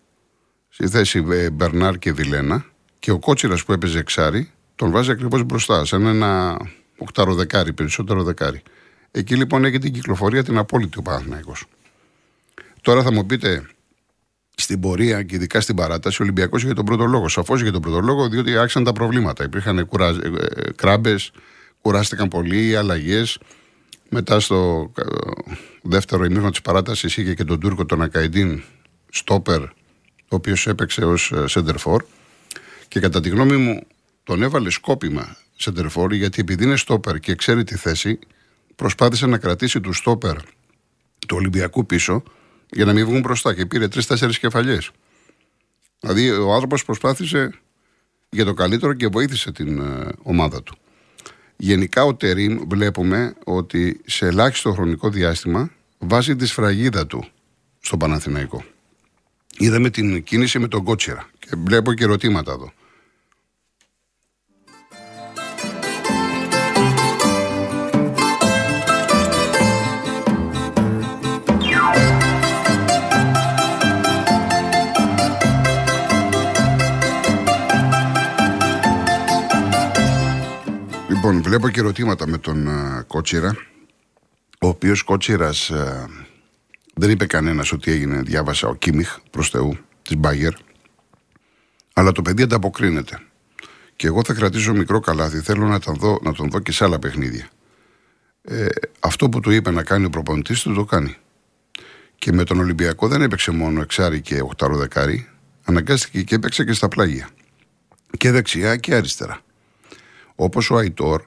στη 0.79 0.87
θέση 0.87 1.25
ε, 1.29 1.49
Μπερνάρ 1.49 1.97
και 1.97 2.13
Βιλένα 2.13 2.65
και 2.99 3.11
ο 3.11 3.19
Κότσιρας 3.19 3.63
που 3.63 3.73
έπαιζε 3.73 3.99
εξάρι 3.99 4.51
τον 4.75 4.91
βάζει 4.91 5.11
ακριβώς 5.11 5.43
μπροστά, 5.43 5.85
σαν 5.85 6.05
ένα 6.05 6.57
οκτάρο 6.97 7.33
δεκάρι, 7.33 7.73
περισσότερο 7.73 8.23
δεκάρι. 8.23 8.61
Εκεί 9.11 9.35
λοιπόν 9.35 9.65
έχει 9.65 9.77
την 9.77 9.93
κυκλοφορία 9.93 10.43
την 10.43 10.57
απόλυτη 10.57 10.97
ο 10.97 11.01
Παναθυναϊκό. 11.01 11.55
Τώρα 12.81 13.03
θα 13.03 13.11
μου 13.11 13.25
πείτε, 13.25 13.65
στην 14.55 14.79
πορεία 14.79 15.23
και 15.23 15.35
ειδικά 15.35 15.61
στην 15.61 15.75
παράταση, 15.75 16.21
ο 16.21 16.23
Ολυμπιακός 16.23 16.63
είχε 16.63 16.73
τον 16.73 16.85
πρώτο 16.85 17.05
λόγο. 17.05 17.27
Σαφώς 17.27 17.61
είχε 17.61 17.71
τον 17.71 17.81
πρώτο 17.81 17.99
λόγο, 17.99 18.29
διότι 18.29 18.57
άρχισαν 18.57 18.83
τα 18.83 18.93
προβλήματα. 18.93 19.43
Υπήρχαν 19.43 19.85
κουρα... 19.85 20.07
Ε, 20.07 20.31
ε, 20.55 20.71
κράμπες, 20.75 21.31
κουράστηκαν 21.81 22.27
πολύ, 22.27 22.75
αλλαγές. 22.75 23.39
Μετά 24.09 24.39
στο 24.39 24.91
δεύτερο 25.81 26.23
ημίχρονο 26.23 26.49
της 26.49 26.61
παράτασης 26.61 27.17
είχε 27.17 27.33
και 27.33 27.43
τον 27.43 27.59
Τούρκο 27.59 27.85
τον 27.85 28.01
Ακαϊντίν, 28.01 28.63
στόπερ, 29.09 29.61
ο 30.29 30.35
οποίος 30.35 30.67
έπαιξε 30.67 31.05
ως 31.05 31.33
σεντερφόρ. 31.45 32.03
Και 32.87 32.99
κατά 32.99 33.19
τη 33.19 33.29
γνώμη 33.29 33.57
μου, 33.57 33.81
τον 34.23 34.43
έβαλε 34.43 34.69
σκόπιμα 34.69 35.37
σεντερφόρ, 35.55 36.13
γιατί 36.13 36.41
επειδή 36.41 36.63
είναι 36.63 36.75
στόπερ 36.75 37.19
και 37.19 37.35
ξέρει 37.35 37.63
τη 37.63 37.75
θέση, 37.75 38.19
προσπάθησε 38.75 39.25
να 39.25 39.37
κρατήσει 39.37 39.81
του 39.81 39.93
στόπερ 39.93 40.35
του 41.27 41.35
Ολυμπιακού 41.35 41.85
πίσω 41.85 42.23
για 42.69 42.85
να 42.85 42.93
μην 42.93 43.05
βγουν 43.05 43.19
μπροστά 43.19 43.53
και 43.53 43.65
πήρε 43.65 43.87
τρει-τέσσερι 43.87 44.39
κεφαλιές. 44.39 44.91
Δηλαδή 45.99 46.31
ο 46.31 46.53
άνθρωπος 46.53 46.85
προσπάθησε 46.85 47.51
για 48.29 48.45
το 48.45 48.53
καλύτερο 48.53 48.93
και 48.93 49.07
βοήθησε 49.07 49.51
την 49.51 49.79
ε, 49.79 50.09
ομάδα 50.23 50.63
του. 50.63 50.77
Γενικά 51.57 52.03
ο 52.03 52.15
Τερίμ 52.15 52.59
βλέπουμε 52.67 53.33
ότι 53.43 54.01
σε 54.05 54.25
ελάχιστο 54.25 54.71
χρονικό 54.71 55.09
διάστημα 55.09 55.71
βάζει 55.97 56.35
τη 56.35 56.45
σφραγίδα 56.45 57.07
του 57.07 57.25
στο 57.79 57.97
Παναθηναϊκό. 57.97 58.63
Είδαμε 59.57 59.89
την 59.89 60.23
κίνηση 60.23 60.59
με 60.59 60.67
τον 60.67 60.83
Κότσιρα 60.83 61.29
και 61.39 61.49
βλέπω 61.65 61.93
και 61.93 62.03
ερωτήματα 62.03 62.51
εδώ. 62.51 62.71
Λοιπόν, 81.09 81.41
βλέπω 81.41 81.69
και 81.69 81.79
ερωτήματα 81.79 82.27
με 82.27 82.37
τον 82.37 82.67
uh, 82.67 83.05
Κότσιρα, 83.07 83.55
ο 84.59 84.67
οποίος 84.67 85.03
Κότσιρας 85.03 85.71
uh, 85.73 86.26
δεν 86.97 87.09
είπε 87.09 87.25
κανένας 87.25 87.71
ότι 87.71 87.91
έγινε, 87.91 88.21
διάβασα 88.21 88.67
ο 88.67 88.75
Κίμιχ 88.75 89.17
προς 89.31 89.49
Θεού 89.49 89.77
της 90.01 90.17
Μπάγκερ. 90.17 90.53
Αλλά 91.93 92.11
το 92.11 92.21
παιδί 92.21 92.43
ανταποκρίνεται. 92.43 93.19
Και 93.95 94.07
εγώ 94.07 94.23
θα 94.23 94.33
κρατήσω 94.33 94.73
μικρό 94.73 94.99
καλάθι. 94.99 95.39
Θέλω 95.39 95.67
να 95.67 95.79
τον 95.79 95.95
δω, 95.95 96.19
να 96.21 96.33
τον 96.33 96.49
δω 96.49 96.59
και 96.59 96.71
σε 96.71 96.83
άλλα 96.83 96.99
παιχνίδια. 96.99 97.49
ε, 98.41 98.65
αυτό 98.99 99.29
που 99.29 99.39
του 99.39 99.51
είπε 99.51 99.71
να 99.71 99.83
κάνει 99.83 100.05
ο 100.05 100.09
προπονητής 100.09 100.61
του 100.61 100.73
το 100.73 100.85
κάνει. 100.85 101.15
Και 102.15 102.31
με 102.31 102.43
τον 102.43 102.59
Ολυμπιακό 102.59 103.07
δεν 103.07 103.21
έπαιξε 103.21 103.51
μόνο 103.51 103.81
εξάρι 103.81 104.21
και 104.21 104.41
οχτάρο 104.41 104.77
δεκάρι, 104.77 105.29
αναγκάστηκε 105.63 106.21
και 106.23 106.35
έπαιξε 106.35 106.63
και 106.63 106.73
στα 106.73 106.87
πλάγια. 106.87 107.29
Και 108.17 108.31
δεξιά 108.31 108.75
και 108.75 108.95
αριστερά. 108.95 109.39
Όπως 110.35 110.69
ο 110.69 110.75
Αϊτόρ, 110.75 111.23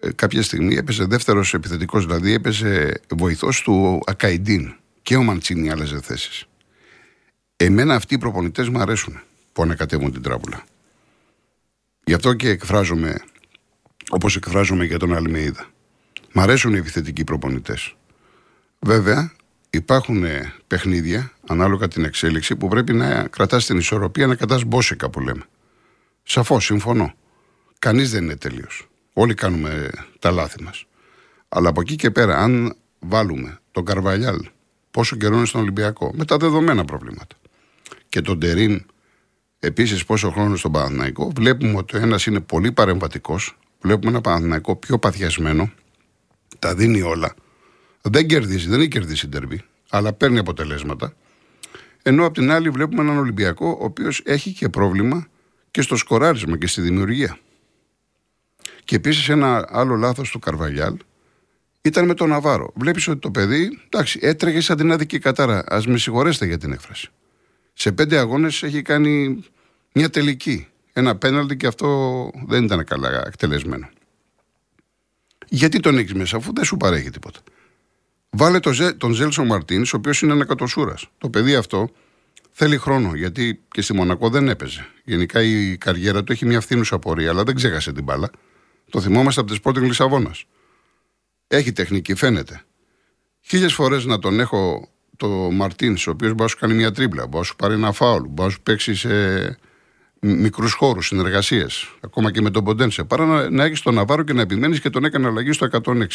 ε, 0.00 0.12
κάποια 0.12 0.42
στιγμή 0.42 0.74
έπεσε 0.74 1.04
δεύτερος 1.04 1.54
επιθετικός, 1.54 2.06
δηλαδή 2.06 2.32
έπεσε 2.32 3.00
βοηθός 3.16 3.62
του 3.62 4.00
Ακαϊντίν. 4.06 4.74
Και 5.02 5.16
ο 5.16 5.22
Μαντσίνη 5.22 5.70
άλλαζε 5.70 6.00
θέσεις. 6.00 6.44
Εμένα 7.56 7.94
αυτοί 7.94 8.14
οι 8.14 8.18
προπονητές 8.18 8.68
μου 8.68 8.78
αρέσουν 8.78 9.20
που 9.52 9.62
ανακατεύουν 9.62 10.12
την 10.12 10.22
τράπουλα. 10.22 10.64
Γι' 12.04 12.14
αυτό 12.14 12.34
και 12.34 12.48
εκφράζομαι 12.48 13.20
όπως 14.10 14.36
εκφράζομαι 14.36 14.84
για 14.84 14.98
τον 14.98 15.14
Αλμέιδα. 15.14 15.66
Μ' 16.32 16.40
αρέσουν 16.40 16.74
οι 16.74 16.78
επιθετικοί 16.78 17.24
προπονητές. 17.24 17.94
Βέβαια, 18.78 19.32
υπάρχουν 19.70 20.24
ε, 20.24 20.52
παιχνίδια, 20.66 21.32
ανάλογα 21.46 21.88
την 21.88 22.04
εξέλιξη, 22.04 22.56
που 22.56 22.68
πρέπει 22.68 22.92
να 22.92 23.28
κρατάς 23.28 23.66
την 23.66 23.78
ισορροπία, 23.78 24.26
να 24.26 24.34
κρατάς 24.34 24.64
μπόσικα 24.64 25.10
που 25.10 25.20
λέμε. 25.20 25.42
Σαφώς, 26.22 26.64
συμφωνώ. 26.64 27.14
Κανείς 27.78 28.10
δεν 28.10 28.22
είναι 28.22 28.36
τέλειος. 28.36 28.88
Όλοι 29.12 29.34
κάνουμε 29.34 29.90
τα 30.18 30.30
λάθη 30.30 30.62
μας. 30.62 30.84
Αλλά 31.48 31.68
από 31.68 31.80
εκεί 31.80 31.96
και 31.96 32.10
πέρα, 32.10 32.38
αν 32.38 32.76
βάλουμε 32.98 33.58
τον 33.72 33.84
Καρβαλιάλ, 33.84 34.48
πόσο 34.90 35.16
καιρό 35.16 35.36
είναι 35.36 35.46
στον 35.46 35.60
Ολυμπιακό, 35.60 36.12
με 36.14 36.24
τα 36.24 36.36
δεδομένα 36.36 36.84
προβλήματα, 36.84 37.36
και 38.08 38.20
τον 38.20 38.40
Τερίν, 38.40 38.84
επίσης 39.58 40.04
πόσο 40.04 40.30
χρόνο 40.30 40.56
στον 40.56 40.72
Παναθηναϊκό, 40.72 41.32
βλέπουμε 41.36 41.76
ότι 41.76 41.96
ο 41.96 42.00
ένας 42.00 42.26
είναι 42.26 42.40
πολύ 42.40 42.72
παρεμβατικός, 42.72 43.58
βλέπουμε 43.80 44.10
ένα 44.10 44.20
Παναθηναϊκό 44.20 44.76
πιο 44.76 44.98
παθιασμένο, 44.98 45.70
τα 46.58 46.74
δίνει 46.74 47.02
όλα. 47.02 47.34
Δεν 48.02 48.26
κερδίζει, 48.26 48.68
δεν 48.68 48.78
έχει 48.78 48.88
κερδίσει 48.88 49.28
τερμπή, 49.28 49.62
αλλά 49.90 50.12
παίρνει 50.12 50.38
αποτελέσματα. 50.38 51.12
Ενώ 52.02 52.26
απ' 52.26 52.34
την 52.34 52.50
άλλη 52.50 52.70
βλέπουμε 52.70 53.02
έναν 53.02 53.18
Ολυμπιακό 53.18 53.78
ο 53.80 53.84
οποίος 53.84 54.22
έχει 54.24 54.52
και 54.52 54.68
πρόβλημα 54.68 55.26
και 55.70 55.82
στο 55.82 55.96
σκοράρισμα 55.96 56.58
και 56.58 56.66
στη 56.66 56.80
δημιουργία. 56.80 57.38
Και 58.84 58.96
επίσης 58.96 59.28
ένα 59.28 59.68
άλλο 59.70 59.94
λάθος 59.94 60.30
του 60.30 60.38
Καρβαλιάλ 60.38 60.96
ήταν 61.82 62.06
με 62.06 62.14
τον 62.14 62.28
Ναβάρο. 62.28 62.72
Βλέπεις 62.74 63.08
ότι 63.08 63.18
το 63.18 63.30
παιδί, 63.30 63.78
εντάξει, 63.84 64.18
έτρεχε 64.22 64.60
σαν 64.60 64.76
την 64.76 64.92
άδικη 64.92 65.18
κατάρα. 65.18 65.58
Α 65.58 65.80
με 65.86 65.98
συγχωρέσετε 65.98 66.46
για 66.46 66.58
την 66.58 66.72
έκφραση. 66.72 67.08
Σε 67.72 67.92
πέντε 67.92 68.18
αγώνες 68.18 68.62
έχει 68.62 68.82
κάνει 68.82 69.44
μια 69.92 70.10
τελική. 70.10 70.66
Ένα 70.92 71.16
πέναλτι 71.16 71.56
και 71.56 71.66
αυτό 71.66 72.30
δεν 72.46 72.64
ήταν 72.64 72.84
καλά 72.84 73.22
εκτελεσμένο. 73.26 73.88
Γιατί 75.48 75.80
τον 75.80 75.98
έχεις 75.98 76.14
μέσα, 76.14 76.36
αφού 76.36 76.52
δεν 76.52 76.64
σου 76.64 76.76
παρέχει 76.76 77.10
τίποτα. 77.10 77.40
Βάλε 78.30 78.60
τον, 78.60 78.74
τον 78.96 79.12
Ζέλσον 79.12 79.46
Μαρτίνς, 79.46 79.92
ο 79.92 79.96
οποίος 79.96 80.22
είναι 80.22 80.32
ένα 80.32 80.44
κατοσούρα. 80.44 80.94
Το 81.18 81.30
παιδί 81.30 81.54
αυτό 81.54 81.90
θέλει 82.50 82.76
χρόνο, 82.76 83.14
γιατί 83.14 83.60
και 83.70 83.82
στη 83.82 83.94
Μονακό 83.94 84.28
δεν 84.28 84.48
έπαιζε. 84.48 84.86
Γενικά 85.04 85.42
η 85.42 85.76
καριέρα 85.76 86.24
του 86.24 86.32
έχει 86.32 86.46
μια 86.46 86.60
φθήνουσα 86.60 86.98
πορεία, 86.98 87.30
αλλά 87.30 87.42
δεν 87.42 87.54
ξέχασε 87.54 87.92
την 87.92 88.04
μπάλα. 88.04 88.30
Το 88.90 89.00
θυμόμαστε 89.00 89.40
από 89.40 89.52
τη 89.52 89.58
Sporting 89.64 89.82
Λισαβόνας. 89.82 90.44
Έχει 91.52 91.72
τεχνική, 91.72 92.14
φαίνεται. 92.14 92.62
Χίλιες 93.40 93.72
φορές 93.72 94.04
να 94.04 94.18
τον 94.18 94.40
έχω 94.40 94.88
το 95.16 95.28
Μαρτίνς, 95.28 96.06
ο 96.06 96.10
οποίος 96.10 96.30
μπορεί 96.30 96.42
να 96.42 96.48
σου 96.48 96.58
κάνει 96.58 96.74
μια 96.74 96.92
τρίμπλα, 96.92 97.22
μπορεί 97.26 97.36
να 97.36 97.42
σου 97.42 97.56
πάρει 97.56 97.74
ένα 97.74 97.92
φάουλ, 97.92 98.22
μπορεί 98.22 98.48
να 98.48 98.48
σου 98.48 98.60
παίξει 98.62 98.94
σε 98.94 99.58
μικρούς 100.20 100.72
χώρους, 100.72 101.06
συνεργασίε, 101.06 101.66
ακόμα 102.00 102.30
και 102.30 102.40
με 102.40 102.50
τον 102.50 102.64
Ποντένσε, 102.64 103.04
παρά 103.04 103.26
να, 103.26 103.50
να 103.50 103.64
έχεις 103.64 103.80
τον 103.80 103.94
Ναβάρο 103.94 104.22
και 104.22 104.32
να 104.32 104.40
επιμένεις 104.40 104.80
και 104.80 104.90
τον 104.90 105.04
έκανε 105.04 105.26
αλλαγή 105.26 105.52
στο 105.52 105.68
106. 105.84 106.06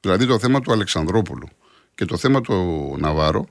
Δηλαδή 0.00 0.26
το 0.26 0.38
θέμα 0.38 0.60
του 0.60 0.72
Αλεξανδρόπουλου 0.72 1.48
και 1.94 2.04
το 2.04 2.16
θέμα 2.16 2.40
του 2.40 2.96
Ναβάρο 2.98 3.46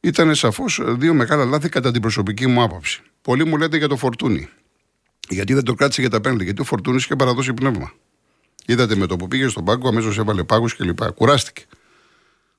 ήταν 0.00 0.34
σαφώς 0.34 0.80
δύο 0.84 1.14
μεγάλα 1.14 1.44
λάθη 1.44 1.68
κατά 1.68 1.90
την 1.90 2.00
προσωπική 2.00 2.46
μου 2.46 2.62
άποψη. 2.62 3.02
Πολλοί 3.22 3.46
μου 3.46 3.56
λέτε 3.56 3.76
για 3.76 3.88
το 3.88 3.96
Φορτούνι. 3.96 4.48
Γιατί 5.28 5.54
δεν 5.54 5.64
το 5.64 5.74
κράτησε 5.74 6.00
για 6.00 6.10
τα 6.10 6.20
πέντε, 6.20 6.44
γιατί 6.44 6.60
ο 6.60 6.64
Φορτούνις 6.64 7.04
είχε 7.04 7.16
παραδώσει 7.16 7.54
πνεύμα. 7.54 7.92
Είδατε 8.70 8.96
με 8.96 9.06
το 9.06 9.16
που 9.16 9.28
πήγε 9.28 9.48
στον 9.48 9.64
πάγκο, 9.64 9.88
αμέσως 9.88 10.18
έβαλε 10.18 10.44
πάγους 10.44 10.76
κλπ. 10.76 11.10
Κουράστηκε. 11.14 11.62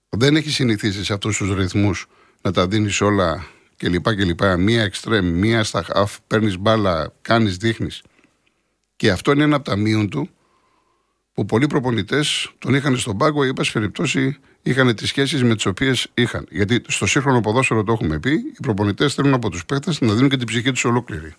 Δεν 0.10 0.36
έχει 0.36 0.50
συνηθίσει 0.50 1.04
σε 1.04 1.14
αυτούς 1.14 1.38
τους 1.38 1.56
ρυθμούς 1.56 2.08
να 2.42 2.52
τα 2.52 2.68
δίνεις 2.68 3.02
όλα 3.02 3.46
κλπ. 3.78 4.16
κλπ. 4.16 4.42
Μία 4.58 4.84
εξτρέμ, 4.84 5.26
μία 5.26 5.64
στα 5.64 5.84
χαφ, 5.84 6.18
παίρνεις 6.28 6.58
μπάλα, 6.58 7.14
κάνεις, 7.22 7.58
δείχνεις. 7.58 8.02
Και 8.96 9.12
αυτό 9.12 9.32
είναι 9.32 9.44
ένα 9.44 9.56
από 9.56 9.66
τα 9.66 9.76
μείον 9.76 10.10
του 10.10 10.30
που 11.34 11.46
πολλοί 11.46 11.68
προπονητές 11.68 12.52
τον 12.58 12.74
είχαν 12.74 12.98
στον 12.98 13.18
πάγκο 13.18 13.44
ή, 13.44 13.48
εν 13.48 13.56
περιπτώσει, 13.74 14.38
είχαν 14.62 14.96
τις 14.96 15.08
σχέσεις 15.08 15.44
με 15.44 15.56
τις 15.56 15.66
οποίες 15.66 16.08
είχαν. 16.14 16.48
Γιατί 16.50 16.82
στο 16.88 17.06
σύγχρονο 17.06 17.40
ποδόσφαιρο 17.40 17.84
το 17.84 17.92
έχουμε 17.92 18.20
πει, 18.20 18.32
οι 18.32 18.60
προπονητές 18.62 19.14
θέλουν 19.14 19.34
από 19.34 19.50
τους 19.50 19.66
παίχτε 19.66 19.94
να 20.00 20.14
δίνουν 20.14 20.30
και 20.30 20.38
την 20.38 20.48
ψυχή 20.48 20.72
τους 20.72 20.86
ολόκληρη. 20.86 21.36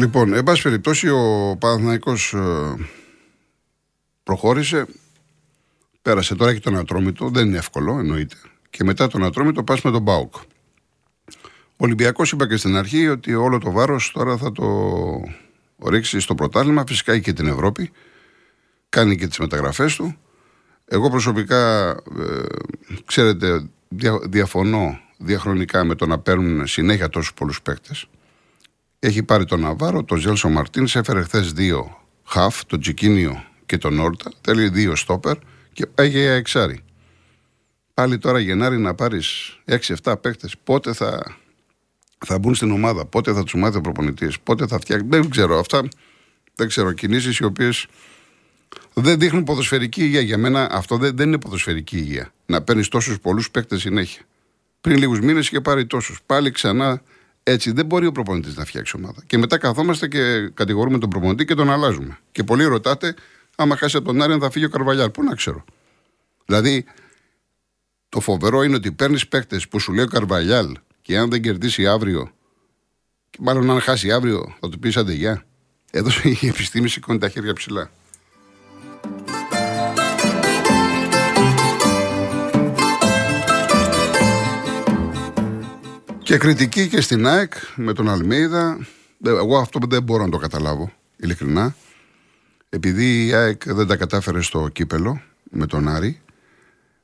Λοιπόν, 0.00 0.32
εν 0.34 0.42
πάση 0.42 0.62
περιπτώσει, 0.62 1.08
ο 1.08 1.56
Παναθηναϊκός 1.58 2.32
ε, 2.32 2.74
προχώρησε. 4.22 4.86
Πέρασε 6.02 6.34
τώρα 6.34 6.54
και 6.54 6.60
τον 6.60 6.76
Ατρόμητο. 6.76 7.28
Δεν 7.28 7.46
είναι 7.46 7.56
εύκολο, 7.56 7.98
εννοείται. 7.98 8.36
Και 8.70 8.84
μετά 8.84 9.06
τον 9.06 9.24
Ατρόμητο 9.24 9.64
πας 9.64 9.82
με 9.82 9.90
τον 9.90 10.02
Μπάουκ. 10.02 10.34
Ο 10.34 11.84
Ολυμπιακός 11.84 12.32
είπα 12.32 12.48
και 12.48 12.56
στην 12.56 12.76
αρχή 12.76 13.08
ότι 13.08 13.34
όλο 13.34 13.58
το 13.58 13.70
βάρος 13.70 14.10
τώρα 14.10 14.36
θα 14.36 14.52
το 14.52 14.66
ρίξει 15.86 16.20
στο 16.20 16.34
πρωτάθλημα. 16.34 16.84
Φυσικά 16.86 17.18
και 17.18 17.32
την 17.32 17.46
Ευρώπη. 17.46 17.90
Κάνει 18.88 19.16
και 19.16 19.26
τις 19.26 19.38
μεταγραφές 19.38 19.96
του. 19.96 20.16
Εγώ 20.84 21.10
προσωπικά, 21.10 21.88
ε, 21.90 21.94
ξέρετε, 23.04 23.68
διαφωνώ 24.28 25.00
διαχρονικά 25.18 25.84
με 25.84 25.94
το 25.94 26.06
να 26.06 26.18
παίρνουν 26.18 26.66
συνέχεια 26.66 27.08
τόσους 27.08 27.34
πολλούς 27.34 27.62
παίκτες. 27.62 28.06
Έχει 29.02 29.22
πάρει 29.22 29.44
τον 29.44 29.60
Ναβάρο, 29.60 30.04
τον 30.04 30.18
Ζέλσο 30.18 30.48
Μαρτίνς, 30.48 30.96
έφερε 30.96 31.22
χθες 31.22 31.52
δύο 31.52 32.06
χαφ, 32.24 32.64
τον 32.64 32.80
Τσικίνιο 32.80 33.44
και 33.66 33.78
τον 33.78 33.98
Όρτα. 33.98 34.32
Θέλει 34.40 34.68
δύο 34.68 34.96
στόπερ 34.96 35.36
και 35.72 35.86
πάει 35.86 36.08
για 36.08 36.32
εξάρι. 36.32 36.80
Πάλι 37.94 38.18
τώρα 38.18 38.38
Γενάρη 38.38 38.78
να 38.78 38.94
πάρεις 38.94 39.58
6-7 40.02 40.14
παίχτε. 40.20 40.48
Πότε 40.64 40.92
θα, 40.92 41.36
θα 42.18 42.38
μπουν 42.38 42.54
στην 42.54 42.70
ομάδα, 42.70 43.06
πότε 43.06 43.32
θα 43.32 43.42
τους 43.42 43.54
μάθει 43.54 43.76
ο 43.76 43.80
προπονητής, 43.80 44.40
πότε 44.40 44.66
θα 44.66 44.78
φτιάξει. 44.78 45.06
Δεν 45.08 45.30
ξέρω 45.30 45.58
αυτά. 45.58 45.88
Δεν 46.54 46.68
ξέρω. 46.68 46.92
Κινήσεις 46.92 47.38
οι 47.38 47.44
οποίες 47.44 47.86
δεν 48.94 49.18
δείχνουν 49.18 49.44
ποδοσφαιρική 49.44 50.02
υγεία. 50.02 50.20
Για 50.20 50.38
μένα 50.38 50.68
αυτό 50.70 50.96
δεν, 50.96 51.16
δεν 51.16 51.26
είναι 51.28 51.38
ποδοσφαιρική 51.38 51.96
υγεία. 51.96 52.32
Να 52.46 52.62
παίρνεις 52.62 52.88
τόσους 52.88 53.20
πολλούς 53.20 53.50
παίχτε 53.50 53.78
συνέχεια. 53.78 54.22
Πριν 54.80 54.96
λίγους 54.98 55.20
μήνες 55.20 55.46
είχε 55.46 55.60
πάρει 55.60 55.86
τόσους. 55.86 56.20
Πάλι 56.26 56.50
ξανά 56.50 57.02
έτσι 57.50 57.72
δεν 57.72 57.86
μπορεί 57.86 58.06
ο 58.06 58.12
προπονητής 58.12 58.56
να 58.56 58.64
φτιάξει 58.64 58.96
ομάδα. 58.96 59.22
Και 59.26 59.38
μετά 59.38 59.58
καθόμαστε 59.58 60.08
και 60.08 60.48
κατηγορούμε 60.54 60.98
τον 60.98 61.10
προπονητή 61.10 61.44
και 61.44 61.54
τον 61.54 61.70
αλλάζουμε. 61.70 62.18
Και 62.32 62.44
πολλοί 62.44 62.64
ρωτάτε, 62.64 63.14
άμα 63.56 63.76
χάσει 63.76 63.96
από 63.96 64.06
τον 64.06 64.22
Άρη, 64.22 64.38
θα 64.40 64.50
φύγει 64.50 64.64
ο 64.64 64.68
Καρβαλιάλ. 64.68 65.10
Πού 65.10 65.22
να 65.22 65.34
ξέρω. 65.34 65.64
Δηλαδή, 66.46 66.84
το 68.08 68.20
φοβερό 68.20 68.62
είναι 68.62 68.74
ότι 68.74 68.92
παίρνεις 68.92 69.28
παίκτες 69.28 69.68
που 69.68 69.78
σου 69.78 69.92
λέει 69.92 70.04
ο 70.04 70.08
Καρβαλιάλ 70.08 70.76
και 71.02 71.16
αν 71.16 71.30
δεν 71.30 71.42
κερδίσει 71.42 71.86
αύριο, 71.86 72.32
και 73.30 73.38
μάλλον 73.40 73.70
αν 73.70 73.80
χάσει 73.80 74.12
αύριο, 74.12 74.56
θα 74.60 74.68
του 74.68 74.78
πεις 74.78 74.96
αντεγιά. 74.96 75.44
Εδώ 75.90 76.10
η 76.40 76.46
επιστήμη 76.46 76.88
σηκώνει 76.88 77.18
τα 77.18 77.28
χέρια 77.28 77.52
ψηλά. 77.52 77.90
Και 86.30 86.38
κριτική 86.38 86.88
και 86.88 87.00
στην 87.00 87.26
ΑΕΚ 87.26 87.52
με 87.76 87.92
τον 87.92 88.08
Αλμέιδα. 88.08 88.86
Εγώ 89.24 89.58
αυτό 89.58 89.78
δεν 89.88 90.02
μπορώ 90.02 90.24
να 90.24 90.30
το 90.30 90.38
καταλάβω, 90.38 90.92
ειλικρινά. 91.16 91.74
Επειδή 92.68 93.26
η 93.26 93.32
ΑΕΚ 93.32 93.72
δεν 93.72 93.86
τα 93.86 93.96
κατάφερε 93.96 94.40
στο 94.40 94.68
κύπελο 94.68 95.22
με 95.50 95.66
τον 95.66 95.88
Άρη. 95.88 96.20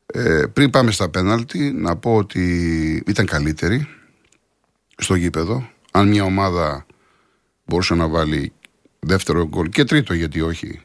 Ε, 0.06 0.44
πριν 0.52 0.70
πάμε 0.70 0.90
στα 0.90 1.08
πέναλτι, 1.08 1.58
να 1.58 1.96
πω 1.96 2.16
ότι 2.16 2.42
ήταν 3.06 3.26
καλύτερη 3.26 3.88
στο 4.96 5.14
γήπεδο. 5.14 5.68
Αν 5.90 6.08
μια 6.08 6.24
ομάδα 6.24 6.86
μπορούσε 7.64 7.94
να 7.94 8.08
βάλει 8.08 8.52
δεύτερο 8.98 9.48
γκολ 9.48 9.68
και 9.68 9.84
τρίτο, 9.84 10.14
γιατί 10.14 10.40
όχι, 10.40 10.80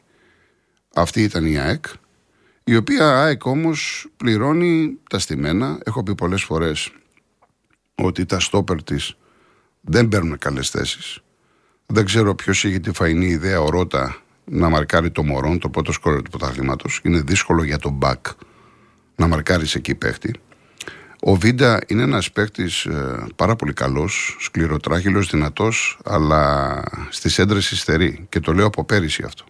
αυτή 0.94 1.22
ήταν 1.22 1.46
η 1.46 1.58
ΑΕΚ. 1.58 1.84
Η 2.64 2.76
οποία 2.76 3.22
ΑΕΚ 3.22 3.44
όμως 3.44 4.08
πληρώνει 4.16 4.98
τα 5.10 5.18
στημένα. 5.18 5.78
Έχω 5.84 6.02
πει 6.02 6.14
πολλές 6.14 6.42
φορές 6.42 6.92
ότι 8.04 8.26
τα 8.26 8.40
στόπερ 8.40 8.82
της 8.82 9.16
δεν 9.80 10.08
παίρνουν 10.08 10.38
καλές 10.38 10.70
θέσεις. 10.70 11.18
Δεν 11.86 12.04
ξέρω 12.04 12.34
ποιος 12.34 12.64
είχε 12.64 12.78
τη 12.78 12.92
φαϊνή 12.92 13.26
ιδέα 13.26 13.60
ο 13.60 13.68
Ρότα 13.70 14.16
να 14.44 14.68
μαρκάρει 14.68 15.10
το 15.10 15.22
Μωρόν, 15.24 15.58
το 15.58 15.68
πρώτο 15.68 15.92
σκόρ 15.92 16.22
του 16.22 16.30
πρωταθλήματος. 16.30 17.00
Είναι 17.04 17.20
δύσκολο 17.20 17.64
για 17.64 17.78
τον 17.78 17.92
Μπακ 17.92 18.26
να 19.16 19.26
μαρκάρεις 19.26 19.74
εκεί 19.74 19.94
παίχτη. 19.94 20.34
Ο 21.20 21.34
Βίντα 21.34 21.80
είναι 21.86 22.02
ένας 22.02 22.32
παίχτης 22.32 22.84
ε, 22.84 23.26
πάρα 23.36 23.56
πολύ 23.56 23.72
καλός, 23.72 24.36
σκληροτράχυλο, 24.40 25.20
δυνατός, 25.20 25.98
αλλά 26.04 26.82
στις 27.10 27.38
έντρες 27.38 27.70
υστερεί. 27.70 28.26
Και 28.28 28.40
το 28.40 28.52
λέω 28.52 28.66
από 28.66 28.84
πέρυσι 28.84 29.22
αυτό. 29.26 29.44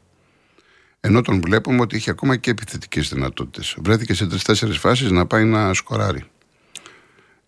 Ενώ 1.00 1.20
τον 1.20 1.40
βλέπουμε 1.40 1.80
ότι 1.80 1.96
είχε 1.96 2.10
ακόμα 2.10 2.36
και 2.36 2.50
επιθετικές 2.50 3.08
δυνατότητες. 3.08 3.76
Βρέθηκε 3.84 4.14
σε 4.14 4.26
τρει-τέσσερι 4.26 4.72
φάσεις 4.72 5.10
να 5.10 5.26
πάει 5.26 5.44
να 5.44 5.74
σκοράρει. 5.74 6.24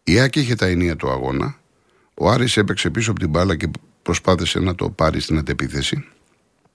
Η 0.04 0.20
Άκη 0.20 0.40
είχε 0.40 0.54
τα 0.54 0.66
ενία 0.66 0.96
του 0.96 1.10
αγώνα. 1.10 1.58
Ο 2.14 2.30
Άρης 2.30 2.56
έπαιξε 2.56 2.90
πίσω 2.90 3.10
από 3.10 3.20
την 3.20 3.28
μπάλα 3.28 3.56
και 3.56 3.70
προσπάθησε 4.02 4.58
να 4.58 4.74
το 4.74 4.90
πάρει 4.90 5.20
στην 5.20 5.38
αντεπίθεση. 5.38 6.04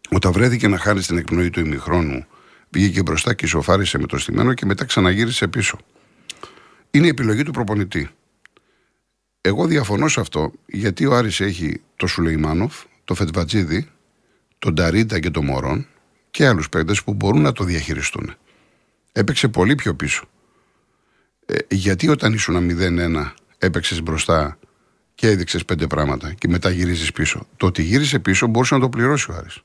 Όταν 0.09 0.31
βρέθηκε 0.31 0.67
να 0.67 0.77
χάρει 0.77 1.01
στην 1.01 1.17
εκπνοή 1.17 1.49
του 1.49 1.59
ημιχρόνου, 1.59 2.25
βγήκε 2.69 3.01
μπροστά 3.01 3.33
και 3.33 3.45
ισοφάρισε 3.45 3.97
με 3.97 4.05
το 4.05 4.17
στημένο 4.17 4.53
και 4.53 4.65
μετά 4.65 4.85
ξαναγύρισε 4.85 5.47
πίσω. 5.47 5.77
Είναι 6.91 7.05
η 7.05 7.09
επιλογή 7.09 7.43
του 7.43 7.51
προπονητή. 7.51 8.09
Εγώ 9.41 9.65
διαφωνώ 9.65 10.07
σε 10.07 10.19
αυτό 10.19 10.51
γιατί 10.65 11.05
ο 11.05 11.15
Άρης 11.15 11.39
έχει 11.39 11.81
το 11.95 12.07
Σουλεϊμάνοφ, 12.07 12.83
το 13.03 13.13
Φετβατζίδη, 13.13 13.89
τον 14.59 14.75
Ταρίντα 14.75 15.19
και 15.19 15.29
τον 15.29 15.45
Μωρόν 15.45 15.87
και 16.31 16.47
άλλους 16.47 16.69
παίκτες 16.69 17.03
που 17.03 17.13
μπορούν 17.13 17.41
να 17.41 17.51
το 17.51 17.63
διαχειριστούν. 17.63 18.35
Έπαιξε 19.11 19.47
πολύ 19.47 19.75
πιο 19.75 19.95
πίσω. 19.95 20.27
Ε, 21.51 21.75
γιατί 21.75 22.07
όταν 22.07 22.33
ήσουν 22.33 22.55
0-1 22.55 23.31
έπαιξες 23.57 24.01
μπροστά 24.01 24.59
και 25.15 25.27
έδειξες 25.27 25.65
πέντε 25.65 25.87
πράγματα 25.87 26.33
και 26.33 26.47
μετά 26.47 26.69
γυρίζεις 26.69 27.11
πίσω. 27.11 27.47
Το 27.57 27.65
ότι 27.65 27.83
γύρισε 27.83 28.19
πίσω 28.19 28.47
μπορούσε 28.47 28.73
να 28.73 28.79
το 28.79 28.89
πληρώσει 28.89 29.31
ο 29.31 29.35
Άρης. 29.35 29.59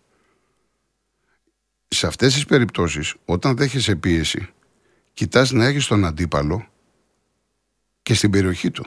Σε 1.88 2.06
αυτές 2.06 2.34
τις 2.34 2.44
περιπτώσεις, 2.44 3.14
όταν 3.24 3.56
δέχεσαι 3.56 3.94
πίεση, 3.94 4.48
κοιτάς 5.12 5.50
να 5.50 5.64
έχεις 5.64 5.86
τον 5.86 6.04
αντίπαλο 6.04 6.68
και 8.02 8.14
στην 8.14 8.30
περιοχή 8.30 8.70
του. 8.70 8.86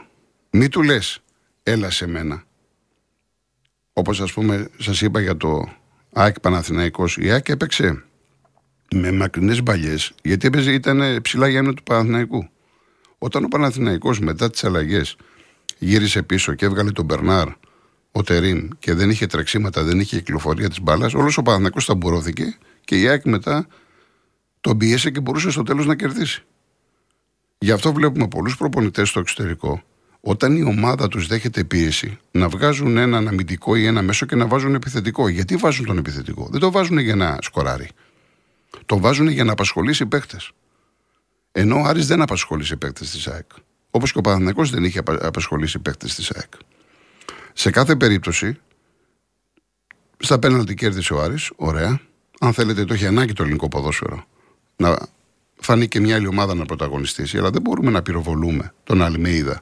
Μη 0.49 0.69
του 0.69 0.83
λες, 0.83 1.19
έλα 1.63 1.89
σε 1.89 2.07
μένα. 2.07 2.43
Όπως 3.93 4.21
ας 4.21 4.33
πούμε, 4.33 4.69
σας 4.77 5.01
είπα 5.01 5.19
για 5.19 5.37
το 5.37 5.69
ΑΕΚ 6.13 6.39
Παναθηναϊκός. 6.39 7.17
Η 7.17 7.31
ΑΕΚ 7.31 7.49
έπαιξε 7.49 8.03
με 8.95 9.11
μακρινές 9.11 9.63
μπαλιές, 9.63 10.13
γιατί 10.23 10.47
έπαιζε, 10.47 10.71
ήταν 10.71 11.21
ψηλά 11.21 11.47
για 11.47 11.73
του 11.73 11.83
Παναθηναϊκού. 11.83 12.49
Όταν 13.17 13.43
ο 13.43 13.47
Παναθηναϊκός 13.47 14.19
μετά 14.19 14.49
τις 14.49 14.63
αλλαγές 14.63 15.15
γύρισε 15.77 16.23
πίσω 16.23 16.53
και 16.53 16.65
έβγαλε 16.65 16.91
τον 16.91 17.05
Μπερνάρ, 17.05 17.47
ο 18.11 18.23
Τερίν 18.23 18.75
και 18.79 18.93
δεν 18.93 19.09
είχε 19.09 19.27
τρεξίματα, 19.27 19.83
δεν 19.83 19.99
είχε 19.99 20.17
κυκλοφορία 20.17 20.69
της 20.69 20.81
μπάλας, 20.81 21.13
όλος 21.13 21.37
ο 21.37 21.41
Παναθηναϊκός 21.41 21.85
ταμπουρώθηκε 21.85 22.57
και 22.83 22.99
η 22.99 23.07
ΑΕΚ 23.07 23.25
μετά 23.25 23.67
τον 24.61 24.77
πίεσε 24.77 25.09
και 25.09 25.19
μπορούσε 25.19 25.51
στο 25.51 25.63
τέλος 25.63 25.85
να 25.85 25.95
κερδίσει. 25.95 26.43
Γι' 27.57 27.71
αυτό 27.71 27.93
βλέπουμε 27.93 28.27
πολλούς 28.27 28.57
προπονητές 28.57 29.09
στο 29.09 29.19
εξωτερικό, 29.19 29.83
όταν 30.21 30.55
η 30.55 30.63
ομάδα 30.63 31.07
τους 31.07 31.27
δέχεται 31.27 31.63
πίεση, 31.63 32.17
να 32.31 32.47
βγάζουν 32.47 32.97
έναν 32.97 33.27
αμυντικό 33.27 33.75
ή 33.75 33.85
ένα 33.85 34.01
μέσο 34.01 34.25
και 34.25 34.35
να 34.35 34.47
βάζουν 34.47 34.75
επιθετικό. 34.75 35.27
Γιατί 35.27 35.55
βάζουν 35.55 35.85
τον 35.85 35.97
επιθετικό, 35.97 36.47
Δεν 36.51 36.59
το 36.59 36.71
βάζουν 36.71 36.97
για 36.97 37.15
να 37.15 37.37
σκοράρει. 37.41 37.89
Το 38.85 38.99
βάζουν 38.99 39.27
για 39.27 39.43
να 39.43 39.51
απασχολήσει 39.51 40.05
παίχτε. 40.05 40.37
Ενώ 41.59 41.79
ο 41.79 41.83
Άρης 41.83 42.07
δεν 42.07 42.21
απασχολήσει 42.21 42.77
παίχτε 42.77 43.05
της 43.05 43.27
ΑΕΚ. 43.27 43.49
Όπως 43.89 44.11
και 44.11 44.17
ο 44.17 44.21
Παναθυνακό 44.21 44.65
δεν 44.65 44.83
είχε 44.83 45.01
απασχολήσει 45.05 45.79
παίχτε 45.79 46.05
της 46.05 46.31
ΑΕΚ. 46.31 46.53
Σε 47.53 47.69
κάθε 47.69 47.95
περίπτωση, 47.95 48.59
στα 50.17 50.39
πέναλτι 50.39 50.73
κέρδισε 50.73 51.13
ο 51.13 51.21
Άρης, 51.21 51.51
ωραία. 51.55 51.99
Αν 52.39 52.53
θέλετε, 52.53 52.85
το 52.85 52.93
έχει 52.93 53.05
ανάγκη 53.05 53.33
το 53.33 53.43
ελληνικό 53.43 53.67
ποδόσφαιρο. 53.67 54.25
Να 54.75 54.97
φανεί 55.59 55.87
και 55.87 55.99
μια 55.99 56.15
άλλη 56.15 56.27
ομάδα 56.27 56.55
να 56.55 56.65
πρωταγωνιστήσει, 56.65 57.37
αλλά 57.37 57.49
δεν 57.49 57.61
μπορούμε 57.61 57.91
να 57.91 58.01
πυροβολούμε 58.01 58.73
τον 58.83 59.01
Αλμέιδα 59.01 59.61